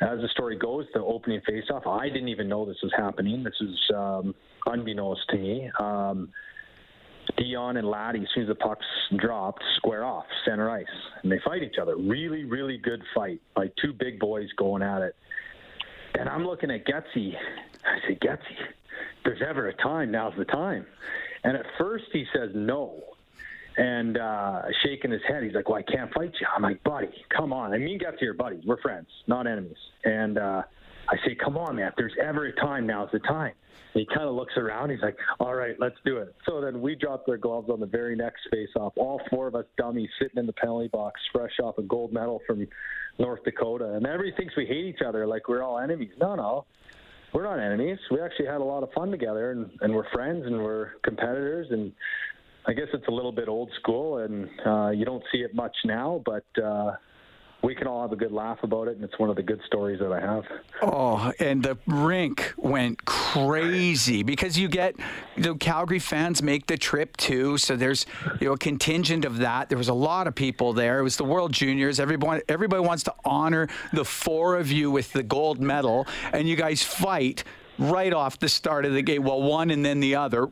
as 0.00 0.20
the 0.20 0.28
story 0.32 0.56
goes, 0.56 0.86
the 0.94 1.00
opening 1.00 1.40
faceoff, 1.48 1.86
I 1.86 2.08
didn't 2.08 2.28
even 2.28 2.48
know 2.48 2.64
this 2.64 2.78
was 2.82 2.92
happening. 2.96 3.44
This 3.44 3.54
is 3.60 3.78
um, 3.94 4.34
unbeknownst 4.66 5.22
to 5.30 5.38
me. 5.38 5.70
Dion 7.42 7.76
and 7.76 7.88
Laddie, 7.88 8.20
as 8.20 8.28
soon 8.34 8.44
as 8.44 8.48
the 8.48 8.54
puck's 8.54 8.86
dropped, 9.16 9.62
square 9.76 10.04
off 10.04 10.24
center 10.44 10.70
ice, 10.70 10.86
and 11.22 11.32
they 11.32 11.40
fight 11.44 11.62
each 11.62 11.76
other. 11.80 11.96
Really, 11.96 12.44
really 12.44 12.78
good 12.78 13.02
fight. 13.14 13.40
Like 13.56 13.72
two 13.82 13.92
big 13.92 14.20
boys 14.20 14.48
going 14.56 14.82
at 14.82 15.02
it. 15.02 15.16
And 16.18 16.28
I'm 16.28 16.46
looking 16.46 16.70
at 16.70 16.86
Getsy. 16.86 17.32
I 17.84 17.98
say, 18.06 18.18
if 18.22 18.38
there's 19.24 19.42
ever 19.46 19.68
a 19.68 19.74
time, 19.74 20.12
now's 20.12 20.34
the 20.36 20.44
time. 20.44 20.86
And 21.42 21.56
at 21.56 21.66
first 21.78 22.04
he 22.12 22.24
says 22.34 22.50
no. 22.54 23.02
And 23.76 24.18
uh, 24.18 24.62
shaking 24.84 25.10
his 25.10 25.22
head, 25.26 25.42
he's 25.42 25.54
like, 25.54 25.68
"Well, 25.68 25.78
I 25.78 25.90
can't 25.90 26.12
fight 26.12 26.32
you." 26.38 26.46
I'm 26.54 26.62
like, 26.62 26.82
"Buddy, 26.84 27.08
come 27.34 27.54
on." 27.54 27.72
I 27.72 27.78
mean, 27.78 27.98
Getsy 27.98 28.24
are 28.24 28.34
buddies. 28.34 28.62
We're 28.66 28.80
friends, 28.82 29.06
not 29.26 29.46
enemies. 29.46 29.78
And 30.04 30.36
uh, 30.36 30.62
I 31.08 31.16
say, 31.26 31.34
"Come 31.34 31.56
on, 31.56 31.76
man. 31.76 31.88
If 31.88 31.96
there's 31.96 32.16
ever 32.22 32.46
a 32.46 32.52
time, 32.52 32.86
now's 32.86 33.10
the 33.12 33.18
time." 33.20 33.52
And 33.94 34.00
he 34.00 34.06
kind 34.06 34.28
of 34.28 34.34
looks 34.34 34.56
around. 34.56 34.90
He's 34.90 35.02
like, 35.02 35.16
"All 35.40 35.54
right, 35.54 35.76
let's 35.78 35.96
do 36.04 36.18
it." 36.18 36.34
So 36.46 36.60
then 36.60 36.80
we 36.80 36.94
dropped 36.94 37.28
our 37.28 37.36
gloves 37.36 37.68
on 37.70 37.80
the 37.80 37.86
very 37.86 38.16
next 38.16 38.40
face-off. 38.50 38.94
All 38.96 39.20
four 39.30 39.46
of 39.48 39.54
us 39.54 39.66
dummies 39.76 40.08
sitting 40.18 40.38
in 40.38 40.46
the 40.46 40.52
penalty 40.54 40.88
box, 40.88 41.20
fresh 41.32 41.58
off 41.62 41.78
a 41.78 41.82
gold 41.82 42.12
medal 42.12 42.40
from 42.46 42.66
North 43.18 43.44
Dakota, 43.44 43.94
and 43.94 44.06
everybody 44.06 44.34
thinks 44.36 44.56
we 44.56 44.64
hate 44.64 44.86
each 44.86 45.02
other, 45.06 45.26
like 45.26 45.48
we're 45.48 45.62
all 45.62 45.78
enemies. 45.78 46.12
No, 46.18 46.34
no, 46.34 46.64
we're 47.34 47.42
not 47.42 47.58
enemies. 47.58 47.98
We 48.10 48.20
actually 48.20 48.46
had 48.46 48.60
a 48.60 48.64
lot 48.64 48.82
of 48.82 48.90
fun 48.92 49.10
together, 49.10 49.50
and, 49.50 49.70
and 49.82 49.94
we're 49.94 50.08
friends, 50.10 50.46
and 50.46 50.62
we're 50.62 50.92
competitors, 51.02 51.66
and 51.70 51.92
I 52.66 52.72
guess 52.72 52.88
it's 52.94 53.08
a 53.08 53.10
little 53.10 53.32
bit 53.32 53.48
old 53.48 53.70
school, 53.80 54.18
and 54.18 54.48
uh, 54.64 54.90
you 54.90 55.04
don't 55.04 55.24
see 55.30 55.38
it 55.38 55.54
much 55.54 55.76
now, 55.84 56.22
but. 56.24 56.46
Uh, 56.62 56.92
we 57.62 57.76
can 57.76 57.86
all 57.86 58.02
have 58.02 58.12
a 58.12 58.16
good 58.16 58.32
laugh 58.32 58.58
about 58.64 58.88
it, 58.88 58.96
and 58.96 59.04
it's 59.04 59.16
one 59.18 59.30
of 59.30 59.36
the 59.36 59.42
good 59.42 59.60
stories 59.66 60.00
that 60.00 60.12
I 60.12 60.20
have. 60.20 60.44
Oh, 60.82 61.32
and 61.38 61.62
the 61.62 61.78
rink 61.86 62.52
went 62.56 63.04
crazy 63.04 64.24
because 64.24 64.58
you 64.58 64.68
get 64.68 64.96
the 65.36 65.54
Calgary 65.54 66.00
fans 66.00 66.42
make 66.42 66.66
the 66.66 66.76
trip 66.76 67.16
too, 67.16 67.56
so 67.58 67.76
there's 67.76 68.04
you 68.40 68.48
know 68.48 68.54
a 68.54 68.58
contingent 68.58 69.24
of 69.24 69.38
that. 69.38 69.68
There 69.68 69.78
was 69.78 69.88
a 69.88 69.94
lot 69.94 70.26
of 70.26 70.34
people 70.34 70.72
there. 70.72 70.98
It 70.98 71.02
was 71.02 71.16
the 71.16 71.24
World 71.24 71.52
Juniors. 71.52 72.00
Everybody 72.00 72.42
everybody 72.48 72.82
wants 72.82 73.04
to 73.04 73.14
honor 73.24 73.68
the 73.92 74.04
four 74.04 74.56
of 74.56 74.72
you 74.72 74.90
with 74.90 75.12
the 75.12 75.22
gold 75.22 75.60
medal, 75.60 76.06
and 76.32 76.48
you 76.48 76.56
guys 76.56 76.82
fight 76.82 77.44
right 77.78 78.12
off 78.12 78.40
the 78.40 78.48
start 78.48 78.84
of 78.84 78.92
the 78.92 79.02
game. 79.02 79.22
Well, 79.22 79.40
one 79.40 79.70
and 79.70 79.84
then 79.84 80.00
the 80.00 80.16
other, 80.16 80.48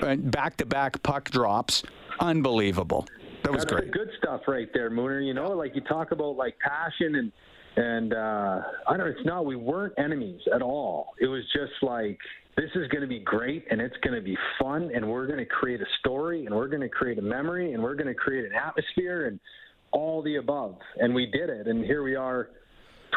back 0.00 0.58
to 0.58 0.66
back 0.66 1.02
puck 1.02 1.30
drops. 1.30 1.82
Unbelievable. 2.20 3.06
That 3.42 3.52
was 3.52 3.62
That's 3.62 3.72
great. 3.72 3.92
The 3.92 3.98
good 3.98 4.10
stuff 4.18 4.42
right 4.46 4.68
there, 4.72 4.90
Mooner. 4.90 5.24
You 5.24 5.34
know, 5.34 5.48
like 5.48 5.74
you 5.74 5.80
talk 5.82 6.12
about 6.12 6.36
like 6.36 6.56
passion 6.58 7.16
and 7.16 7.32
and 7.74 8.12
uh, 8.12 8.60
I 8.86 8.96
don't. 8.96 8.98
Know, 8.98 9.06
it's 9.06 9.26
not. 9.26 9.46
We 9.46 9.56
weren't 9.56 9.94
enemies 9.98 10.40
at 10.54 10.62
all. 10.62 11.14
It 11.20 11.26
was 11.26 11.42
just 11.52 11.72
like 11.82 12.18
this 12.56 12.70
is 12.74 12.86
going 12.88 13.00
to 13.00 13.08
be 13.08 13.20
great 13.20 13.64
and 13.70 13.80
it's 13.80 13.96
going 14.02 14.14
to 14.14 14.20
be 14.20 14.36
fun 14.60 14.90
and 14.94 15.08
we're 15.08 15.26
going 15.26 15.38
to 15.38 15.46
create 15.46 15.80
a 15.80 15.86
story 16.00 16.44
and 16.44 16.54
we're 16.54 16.68
going 16.68 16.82
to 16.82 16.88
create 16.88 17.18
a 17.18 17.22
memory 17.22 17.72
and 17.72 17.82
we're 17.82 17.94
going 17.94 18.08
to 18.08 18.14
create 18.14 18.44
an 18.44 18.52
atmosphere 18.52 19.26
and 19.26 19.40
all 19.92 20.22
the 20.22 20.36
above. 20.36 20.76
And 20.98 21.14
we 21.14 21.26
did 21.26 21.48
it. 21.48 21.66
And 21.66 21.84
here 21.84 22.02
we 22.02 22.14
are. 22.14 22.50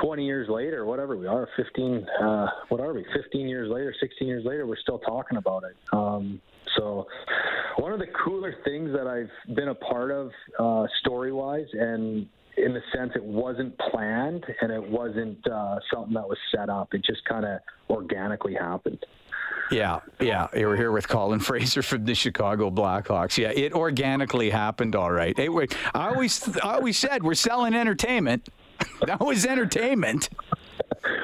20 0.02 0.26
years 0.26 0.50
later, 0.50 0.84
whatever 0.84 1.16
we 1.16 1.26
are, 1.26 1.48
15, 1.56 2.06
uh, 2.22 2.48
what 2.68 2.82
are 2.82 2.94
we, 2.94 3.06
15 3.16 3.48
years 3.48 3.72
later, 3.72 3.96
16 3.98 4.28
years 4.28 4.44
later, 4.44 4.68
we're 4.68 4.76
still 4.76 5.00
talking 5.00 5.38
about 5.38 5.64
it. 5.64 5.74
Um, 5.94 6.42
so, 6.78 7.08
one 7.78 7.92
of 7.92 8.00
the 8.00 8.08
cooler 8.08 8.56
things 8.64 8.92
that 8.94 9.08
I've 9.08 9.56
been 9.56 9.70
a 9.70 9.76
part 9.76 10.12
of, 10.12 10.32
uh, 10.60 10.88
story 11.02 11.32
wise, 11.32 11.68
and 11.74 12.28
in 12.58 12.74
the 12.74 12.82
sense 12.94 13.12
it 13.16 13.24
wasn't 13.24 13.78
planned 13.78 14.46
and 14.62 14.72
it 14.72 14.90
wasn't 14.90 15.46
uh, 15.48 15.78
something 15.94 16.14
that 16.14 16.28
was 16.28 16.38
set 16.54 16.70
up. 16.70 16.94
It 16.94 17.04
just 17.04 17.24
kind 17.26 17.46
of 17.46 17.60
organically 17.90 18.54
happened. 18.54 19.06
Yeah, 19.72 20.02
yeah. 20.20 20.48
You 20.56 20.68
were 20.68 20.78
here 20.78 20.92
with 20.92 21.08
Colin 21.08 21.40
Fraser 21.42 21.82
from 21.82 22.06
the 22.06 22.16
Chicago 22.16 22.70
Blackhawks. 22.70 23.38
Yeah, 23.38 23.50
it 23.50 23.74
organically 23.74 24.50
happened, 24.50 24.96
all 24.96 25.12
right. 25.12 25.38
It, 25.38 25.76
I 25.94 26.10
always, 26.10 26.48
I 26.58 26.76
always 26.76 26.98
said 26.98 27.24
we're 27.24 27.34
selling 27.34 27.74
entertainment. 27.74 28.50
that 29.06 29.20
was 29.20 29.46
entertainment. 29.46 30.30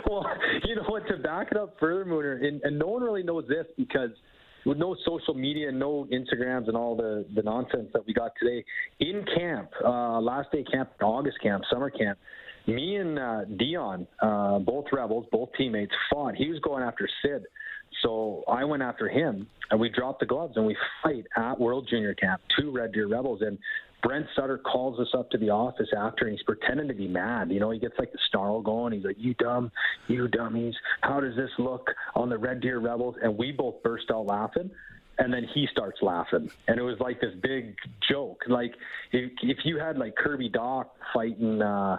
well, 0.09 0.25
you 0.63 0.75
know 0.75 0.83
what? 0.83 1.07
To 1.07 1.17
back 1.17 1.49
it 1.51 1.57
up 1.57 1.75
further, 1.79 2.05
Mooner, 2.05 2.43
and, 2.45 2.61
and 2.63 2.79
no 2.79 2.87
one 2.87 3.03
really 3.03 3.23
knows 3.23 3.45
this 3.47 3.67
because 3.77 4.11
with 4.65 4.77
no 4.77 4.95
social 5.05 5.33
media, 5.33 5.71
no 5.71 6.07
Instagrams, 6.11 6.67
and 6.67 6.77
all 6.77 6.95
the, 6.95 7.25
the 7.35 7.41
nonsense 7.41 7.89
that 7.93 8.05
we 8.05 8.13
got 8.13 8.31
today, 8.39 8.63
in 8.99 9.25
camp, 9.35 9.69
uh, 9.83 10.19
last 10.19 10.51
day 10.51 10.63
camp, 10.63 10.89
August 11.01 11.41
camp, 11.41 11.63
summer 11.71 11.89
camp, 11.89 12.17
me 12.67 12.97
and 12.97 13.17
uh, 13.17 13.45
Dion, 13.57 14.07
uh, 14.21 14.59
both 14.59 14.85
rebels, 14.91 15.25
both 15.31 15.49
teammates, 15.57 15.93
fought. 16.11 16.35
He 16.35 16.49
was 16.49 16.59
going 16.59 16.83
after 16.83 17.09
Sid. 17.23 17.43
So 18.03 18.43
I 18.47 18.63
went 18.63 18.83
after 18.83 19.09
him, 19.09 19.47
and 19.69 19.79
we 19.79 19.89
dropped 19.89 20.21
the 20.21 20.25
gloves, 20.25 20.53
and 20.55 20.65
we 20.65 20.77
fight 21.03 21.25
at 21.35 21.59
World 21.59 21.87
Junior 21.89 22.13
Camp, 22.13 22.41
two 22.57 22.71
Red 22.71 22.93
Deer 22.93 23.07
Rebels. 23.07 23.41
And 23.41 23.57
Brent 24.01 24.25
Sutter 24.35 24.57
calls 24.57 24.99
us 24.99 25.09
up 25.13 25.29
to 25.31 25.37
the 25.37 25.49
office 25.49 25.89
after, 25.95 26.25
and 26.25 26.35
he's 26.37 26.43
pretending 26.43 26.87
to 26.87 26.93
be 26.93 27.07
mad. 27.07 27.51
You 27.51 27.59
know, 27.59 27.71
he 27.71 27.79
gets 27.79 27.97
like 27.99 28.11
the 28.11 28.19
snarl 28.29 28.61
going. 28.61 28.93
He's 28.93 29.05
like, 29.05 29.17
"You 29.19 29.33
dumb, 29.35 29.71
you 30.07 30.27
dummies! 30.27 30.75
How 31.01 31.19
does 31.19 31.35
this 31.35 31.51
look 31.59 31.87
on 32.15 32.29
the 32.29 32.37
Red 32.37 32.61
Deer 32.61 32.79
Rebels?" 32.79 33.15
And 33.21 33.37
we 33.37 33.51
both 33.51 33.81
burst 33.83 34.09
out 34.11 34.25
laughing. 34.25 34.71
And 35.19 35.31
then 35.31 35.45
he 35.53 35.67
starts 35.71 36.01
laughing, 36.01 36.49
and 36.67 36.79
it 36.79 36.81
was 36.81 36.99
like 36.99 37.21
this 37.21 37.35
big 37.43 37.75
joke. 38.09 38.41
Like 38.47 38.73
if, 39.11 39.31
if 39.43 39.57
you 39.65 39.77
had 39.77 39.97
like 39.97 40.15
Kirby 40.15 40.49
Dach 40.49 40.85
fighting 41.13 41.61
uh, 41.61 41.97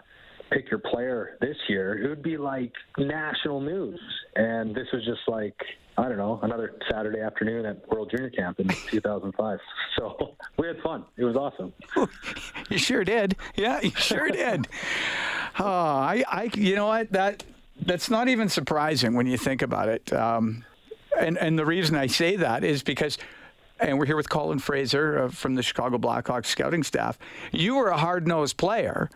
pick 0.52 0.70
your 0.70 0.80
player 0.80 1.36
this 1.40 1.56
year, 1.68 1.98
it 1.98 2.08
would 2.08 2.22
be 2.22 2.36
like 2.36 2.72
national 2.98 3.60
news. 3.60 4.00
And 4.36 4.74
this 4.74 4.86
was 4.92 5.04
just 5.04 5.20
like 5.28 5.56
I 5.98 6.08
don't 6.08 6.16
know 6.16 6.40
another 6.42 6.74
Saturday 6.90 7.20
afternoon 7.20 7.66
at 7.66 7.86
World 7.88 8.10
Junior 8.10 8.30
Camp 8.30 8.60
in 8.60 8.68
2005. 8.90 9.58
So 9.98 10.34
we 10.58 10.66
had 10.66 10.80
fun. 10.80 11.04
It 11.16 11.24
was 11.24 11.36
awesome. 11.36 11.72
you 12.70 12.78
sure 12.78 13.04
did. 13.04 13.36
Yeah, 13.56 13.80
you 13.82 13.90
sure 13.90 14.28
did. 14.30 14.68
Oh, 15.58 15.66
I, 15.66 16.24
I, 16.28 16.50
you 16.54 16.76
know 16.76 16.86
what 16.86 17.12
that 17.12 17.44
that's 17.84 18.08
not 18.08 18.28
even 18.28 18.48
surprising 18.48 19.14
when 19.14 19.26
you 19.26 19.36
think 19.36 19.62
about 19.62 19.88
it. 19.88 20.12
Um, 20.12 20.64
and 21.18 21.36
and 21.36 21.58
the 21.58 21.66
reason 21.66 21.96
I 21.96 22.06
say 22.06 22.36
that 22.36 22.64
is 22.64 22.82
because 22.82 23.18
and 23.80 23.98
we're 23.98 24.06
here 24.06 24.16
with 24.16 24.28
Colin 24.28 24.60
Fraser 24.60 25.24
uh, 25.24 25.28
from 25.28 25.56
the 25.56 25.62
Chicago 25.62 25.98
Blackhawks 25.98 26.46
scouting 26.46 26.84
staff. 26.84 27.18
You 27.50 27.74
were 27.74 27.88
a 27.88 27.96
hard 27.96 28.28
nosed 28.28 28.56
player, 28.56 29.10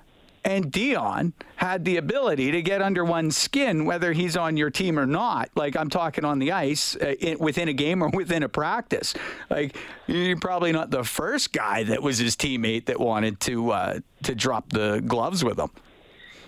and 0.47 0.71
Dion 0.71 1.33
had 1.57 1.85
the 1.85 1.97
ability 1.97 2.53
to 2.53 2.63
get 2.63 2.81
under 2.81 3.05
one's 3.05 3.37
skin, 3.37 3.85
whether 3.85 4.13
he's 4.13 4.37
on 4.37 4.57
your 4.57 4.71
team 4.71 4.97
or 4.97 5.05
not. 5.05 5.51
Like 5.57 5.77
I'm 5.77 5.91
talking 5.91 6.25
on 6.25 6.39
the 6.39 6.53
ice 6.53 6.95
uh, 6.97 7.15
in, 7.19 7.39
within 7.41 7.69
a 7.69 7.73
game 7.73 8.01
or 8.01 8.09
within 8.15 8.45
a 8.45 8.49
practice. 8.49 9.13
Like 9.51 9.77
you're 10.07 10.39
probably 10.39 10.71
not 10.71 10.91
the 10.91 11.03
first 11.03 11.53
guy 11.53 11.83
that 11.85 12.01
was 12.01 12.19
his 12.19 12.37
teammate 12.37 12.87
that 12.87 13.01
wanted 13.01 13.41
to 13.41 13.73
uh, 13.73 13.99
to 14.23 14.35
drop 14.37 14.71
the 14.71 15.03
gloves 15.05 15.43
with 15.43 15.59
him. 15.59 15.71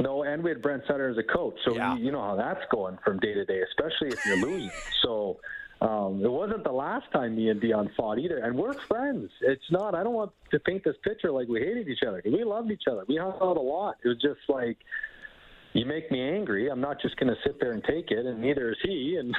No, 0.01 0.23
and 0.23 0.45
we 0.45 0.51
had 0.51 0.63
Brent 0.63 0.85
Sutter 0.87 1.09
as 1.09 1.19
a 1.19 1.25
coach, 1.25 1.57
so 1.65 1.75
yeah. 1.75 1.97
you, 1.97 2.05
you 2.05 2.13
know 2.13 2.23
how 2.23 2.37
that's 2.37 2.65
going 2.71 2.99
from 3.05 3.19
day 3.19 3.35
to 3.35 3.45
day, 3.45 3.63
especially 3.63 4.17
if 4.17 4.25
you're 4.25 4.41
losing. 4.41 4.71
So 5.03 5.41
um, 5.81 6.25
it 6.25 6.31
wasn't 6.31 6.65
the 6.65 6.73
last 6.73 7.11
time 7.13 7.37
me 7.37 7.51
and 7.51 7.61
Dion 7.61 7.91
fought 7.97 8.19
either, 8.19 8.39
and 8.39 8.57
we're 8.57 8.75
friends. 8.75 9.31
It's 9.41 9.71
not. 9.71 9.95
I 9.95 10.03
don't 10.03 10.15
want 10.15 10.33
to 10.51 10.59
paint 10.59 10.83
this 10.85 10.97
picture 11.05 11.31
like 11.31 11.49
we 11.49 11.61
hated 11.61 11.89
each 11.89 12.03
other. 12.07 12.21
We 12.25 12.43
loved 12.43 12.71
each 12.71 12.85
other. 12.91 13.05
We 13.07 13.17
hung 13.17 13.35
out 13.41 13.57
a 13.57 13.61
lot. 13.61 13.97
It 14.05 14.09
was 14.09 14.19
just 14.21 14.41
like 14.49 14.79
you 15.75 15.87
make 15.87 16.11
me 16.11 16.21
angry. 16.21 16.69
I'm 16.69 16.81
not 16.81 17.01
just 17.01 17.17
going 17.17 17.33
to 17.33 17.37
sit 17.45 17.61
there 17.61 17.73
and 17.73 17.85
take 17.85 18.11
it, 18.11 18.27
and 18.27 18.41
neither 18.41 18.71
is 18.71 18.79
he. 18.83 19.17
And 19.21 19.37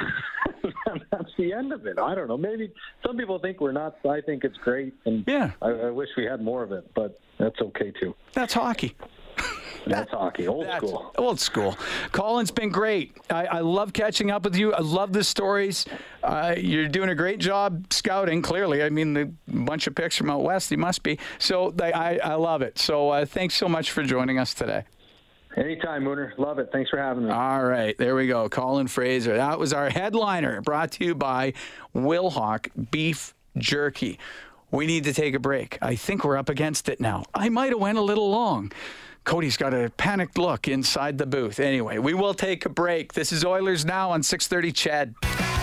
that's 1.12 1.32
the 1.38 1.52
end 1.52 1.74
of 1.74 1.86
it. 1.86 2.00
I 2.00 2.16
don't 2.16 2.30
know. 2.30 2.38
Maybe 2.38 2.72
some 3.06 3.18
people 3.18 3.40
think 3.40 3.60
we're 3.60 3.74
not. 3.74 3.98
I 4.10 4.22
think 4.22 4.46
it's 4.46 4.58
great, 4.58 4.94
and 5.06 5.26
yeah, 5.28 5.52
I, 5.62 5.70
I 5.70 5.90
wish 5.92 6.10
we 6.16 6.26
had 6.26 6.42
more 6.42 6.64
of 6.64 6.72
it, 6.72 6.90
but 6.96 7.20
that's 7.38 7.60
okay 7.60 7.92
too. 8.00 8.16
That's 8.34 8.54
hockey. 8.54 8.96
That's 9.90 10.12
hockey, 10.12 10.48
old 10.48 10.66
That's 10.66 10.78
school. 10.78 11.14
Old 11.18 11.40
school. 11.40 11.78
Colin's 12.12 12.52
been 12.52 12.70
great. 12.70 13.16
I, 13.30 13.46
I, 13.46 13.60
love 13.60 13.94
catching 13.94 14.32
up 14.32 14.44
with 14.44 14.56
you. 14.56 14.74
I 14.74 14.82
love 14.82 15.14
the 15.14 15.24
stories. 15.24 15.86
Uh, 16.24 16.56
you're 16.58 16.88
doing 16.88 17.10
a 17.10 17.16
great 17.16 17.40
job 17.40 17.92
scouting. 17.92 18.42
Clearly, 18.42 18.84
I 18.84 18.90
mean, 18.90 19.14
the 19.14 19.32
bunch 19.48 19.88
of 19.88 19.96
picks 19.96 20.16
from 20.18 20.30
out 20.30 20.44
west. 20.44 20.72
You 20.72 20.78
must 20.78 21.04
be. 21.04 21.20
So 21.38 21.74
I, 21.82 22.20
I 22.24 22.36
love 22.36 22.62
it. 22.62 22.80
So 22.80 23.10
uh, 23.10 23.26
thanks 23.26 23.56
so 23.56 23.68
much 23.68 23.92
for 23.92 24.04
joining 24.04 24.40
us 24.40 24.54
today. 24.54 24.84
Anytime, 25.58 26.04
Mooner. 26.04 26.38
Love 26.38 26.60
it. 26.60 26.70
Thanks 26.72 26.90
for 26.90 26.98
having 26.98 27.26
me. 27.26 27.32
All 27.32 27.64
right. 27.64 27.98
There 27.98 28.16
we 28.16 28.28
go. 28.28 28.48
Colin 28.50 28.88
Fraser. 28.88 29.36
That 29.36 29.60
was 29.60 29.74
our 29.74 29.90
headliner 29.90 30.62
brought 30.62 30.92
to 30.94 31.06
you 31.06 31.16
by 31.16 31.54
Wilhauk 31.96 32.92
Beef 32.92 33.34
Jerky. 33.58 34.20
We 34.72 34.86
need 34.86 35.06
to 35.06 35.14
take 35.14 35.34
a 35.34 35.40
break. 35.40 35.80
I 35.82 35.96
think 35.96 36.24
we're 36.24 36.38
up 36.38 36.50
against 36.50 36.90
it 36.90 37.00
now. 37.00 37.26
I 37.34 37.50
might 37.50 37.72
have 37.72 37.80
went 37.80 37.98
a 37.98 38.02
little 38.02 38.30
long. 38.30 38.72
Cody's 39.30 39.58
got 39.58 39.76
a 39.76 39.92
panicked 39.92 40.40
look 40.40 40.68
inside 40.68 41.20
the 41.20 41.26
booth. 41.28 41.60
Anyway, 41.60 42.00
we 42.00 42.16
will 42.16 42.34
take 42.34 42.66
a 42.66 42.70
break. 42.70 43.14
This 43.14 43.32
is 43.32 43.46
Oilers 43.46 43.86
Now 43.86 44.10
on 44.10 44.24
630 44.24 44.72
CHED. 44.72 45.59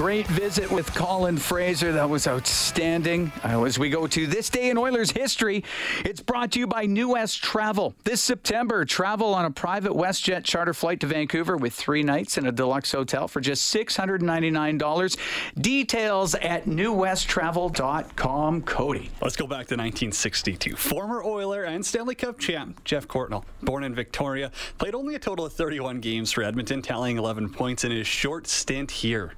Great 0.00 0.26
visit 0.28 0.72
with 0.72 0.94
Colin 0.94 1.36
Fraser. 1.36 1.92
That 1.92 2.08
was 2.08 2.26
outstanding. 2.26 3.30
Uh, 3.44 3.64
as 3.64 3.78
we 3.78 3.90
go 3.90 4.06
to 4.06 4.26
this 4.26 4.48
day 4.48 4.70
in 4.70 4.78
Oilers 4.78 5.10
history, 5.10 5.62
it's 6.06 6.22
brought 6.22 6.52
to 6.52 6.58
you 6.58 6.66
by 6.66 6.86
New 6.86 7.10
West 7.10 7.42
Travel. 7.42 7.94
This 8.04 8.22
September, 8.22 8.86
travel 8.86 9.34
on 9.34 9.44
a 9.44 9.50
private 9.50 9.92
WestJet 9.92 10.42
charter 10.42 10.72
flight 10.72 11.00
to 11.00 11.06
Vancouver 11.06 11.58
with 11.58 11.74
three 11.74 12.02
nights 12.02 12.38
in 12.38 12.46
a 12.46 12.50
deluxe 12.50 12.92
hotel 12.92 13.28
for 13.28 13.42
just 13.42 13.74
$699. 13.74 15.18
Details 15.60 16.34
at 16.36 16.64
newwesttravel.com. 16.64 18.62
Cody. 18.62 19.10
Let's 19.20 19.36
go 19.36 19.44
back 19.44 19.66
to 19.66 19.76
1962. 19.76 20.76
Former 20.76 21.22
Oiler 21.22 21.64
and 21.64 21.84
Stanley 21.84 22.14
Cup 22.14 22.38
champ 22.38 22.82
Jeff 22.84 23.06
Courtnall, 23.06 23.44
born 23.62 23.84
in 23.84 23.94
Victoria, 23.94 24.50
played 24.78 24.94
only 24.94 25.14
a 25.16 25.18
total 25.18 25.44
of 25.44 25.52
31 25.52 26.00
games 26.00 26.32
for 26.32 26.42
Edmonton, 26.42 26.80
tallying 26.80 27.18
11 27.18 27.50
points 27.50 27.84
in 27.84 27.90
his 27.90 28.06
short 28.06 28.46
stint 28.46 28.90
here. 28.90 29.34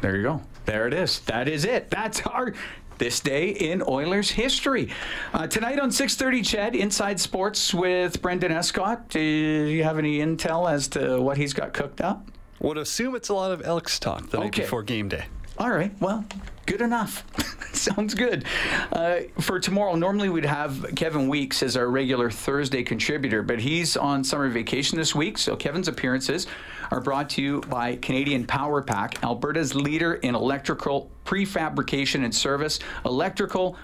There 0.00 0.16
you 0.16 0.22
go. 0.22 0.42
There 0.66 0.86
it 0.86 0.94
is. 0.94 1.20
That 1.20 1.48
is 1.48 1.64
it. 1.64 1.90
That's 1.90 2.20
our 2.22 2.54
this 2.98 3.18
day 3.20 3.48
in 3.48 3.82
Oilers 3.88 4.30
history. 4.30 4.90
Uh, 5.32 5.46
tonight 5.46 5.80
on 5.80 5.90
6:30, 5.90 6.42
CHED 6.42 6.76
Inside 6.76 7.18
Sports 7.18 7.72
with 7.72 8.20
Brendan 8.20 8.52
Escott. 8.52 9.08
Do 9.08 9.20
you 9.20 9.82
have 9.84 9.98
any 9.98 10.18
intel 10.18 10.70
as 10.70 10.86
to 10.88 11.20
what 11.20 11.38
he's 11.38 11.54
got 11.54 11.72
cooked 11.72 12.00
up? 12.00 12.28
Would 12.60 12.76
assume 12.76 13.14
it's 13.14 13.30
a 13.30 13.34
lot 13.34 13.52
of 13.52 13.64
Elks 13.64 13.98
talk 13.98 14.28
the 14.28 14.36
okay. 14.36 14.44
night 14.44 14.54
before 14.54 14.82
game 14.82 15.08
day. 15.08 15.24
All 15.60 15.70
right. 15.70 15.92
Well, 16.00 16.24
good 16.64 16.80
enough. 16.80 17.22
Sounds 17.74 18.14
good. 18.14 18.46
Uh, 18.90 19.20
for 19.40 19.60
tomorrow, 19.60 19.94
normally 19.94 20.30
we'd 20.30 20.46
have 20.46 20.94
Kevin 20.96 21.28
Weeks 21.28 21.62
as 21.62 21.76
our 21.76 21.90
regular 21.90 22.30
Thursday 22.30 22.82
contributor, 22.82 23.42
but 23.42 23.60
he's 23.60 23.94
on 23.94 24.24
summer 24.24 24.48
vacation 24.48 24.96
this 24.96 25.14
week, 25.14 25.36
so 25.36 25.54
Kevin's 25.56 25.86
appearances 25.86 26.46
are 26.90 27.00
brought 27.02 27.28
to 27.30 27.42
you 27.42 27.60
by 27.68 27.96
Canadian 27.96 28.46
Power 28.46 28.80
Pack, 28.80 29.22
Alberta's 29.22 29.74
leader 29.74 30.14
in 30.14 30.34
electrical 30.34 31.10
prefabrication 31.26 32.24
and 32.24 32.34
service. 32.34 32.78
Electrical 33.04 33.76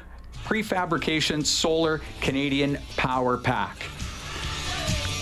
prefabrication 0.46 1.44
solar 1.44 2.00
Canadian 2.22 2.78
Power 2.96 3.36
Pack. 3.36 3.84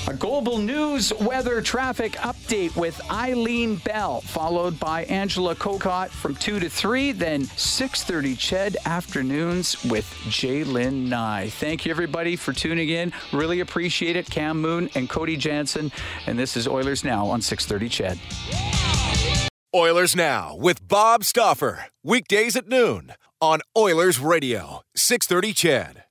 A 0.06 0.12
global 0.12 0.58
news 0.58 1.14
weather 1.14 1.62
traffic 1.62 2.12
update 2.16 2.76
with 2.76 3.00
Eileen 3.10 3.76
Bell, 3.76 4.20
followed 4.20 4.78
by 4.78 5.04
Angela 5.04 5.54
Kokott 5.54 6.10
from 6.10 6.34
2 6.34 6.60
to 6.60 6.68
3, 6.68 7.12
then 7.12 7.44
6.30 7.44 8.38
CHED 8.38 8.76
afternoons 8.84 9.82
with 9.84 10.04
Jaylen 10.24 11.08
Nye. 11.08 11.48
Thank 11.48 11.86
you, 11.86 11.90
everybody, 11.90 12.36
for 12.36 12.52
tuning 12.52 12.90
in. 12.90 13.14
Really 13.32 13.60
appreciate 13.60 14.14
it. 14.14 14.26
Cam 14.26 14.60
Moon 14.60 14.90
and 14.94 15.08
Cody 15.08 15.38
Jansen. 15.38 15.90
And 16.26 16.38
this 16.38 16.54
is 16.54 16.68
Oilers 16.68 17.02
Now 17.02 17.26
on 17.28 17.40
6.30 17.40 17.90
CHED. 17.90 18.18
Oilers 19.74 20.14
Now 20.14 20.54
with 20.54 20.86
Bob 20.86 21.24
Stauffer. 21.24 21.86
Weekdays 22.02 22.56
at 22.56 22.68
noon 22.68 23.14
on 23.40 23.60
Oilers 23.74 24.20
Radio, 24.20 24.82
630 24.94 25.54
CHED. 25.54 26.03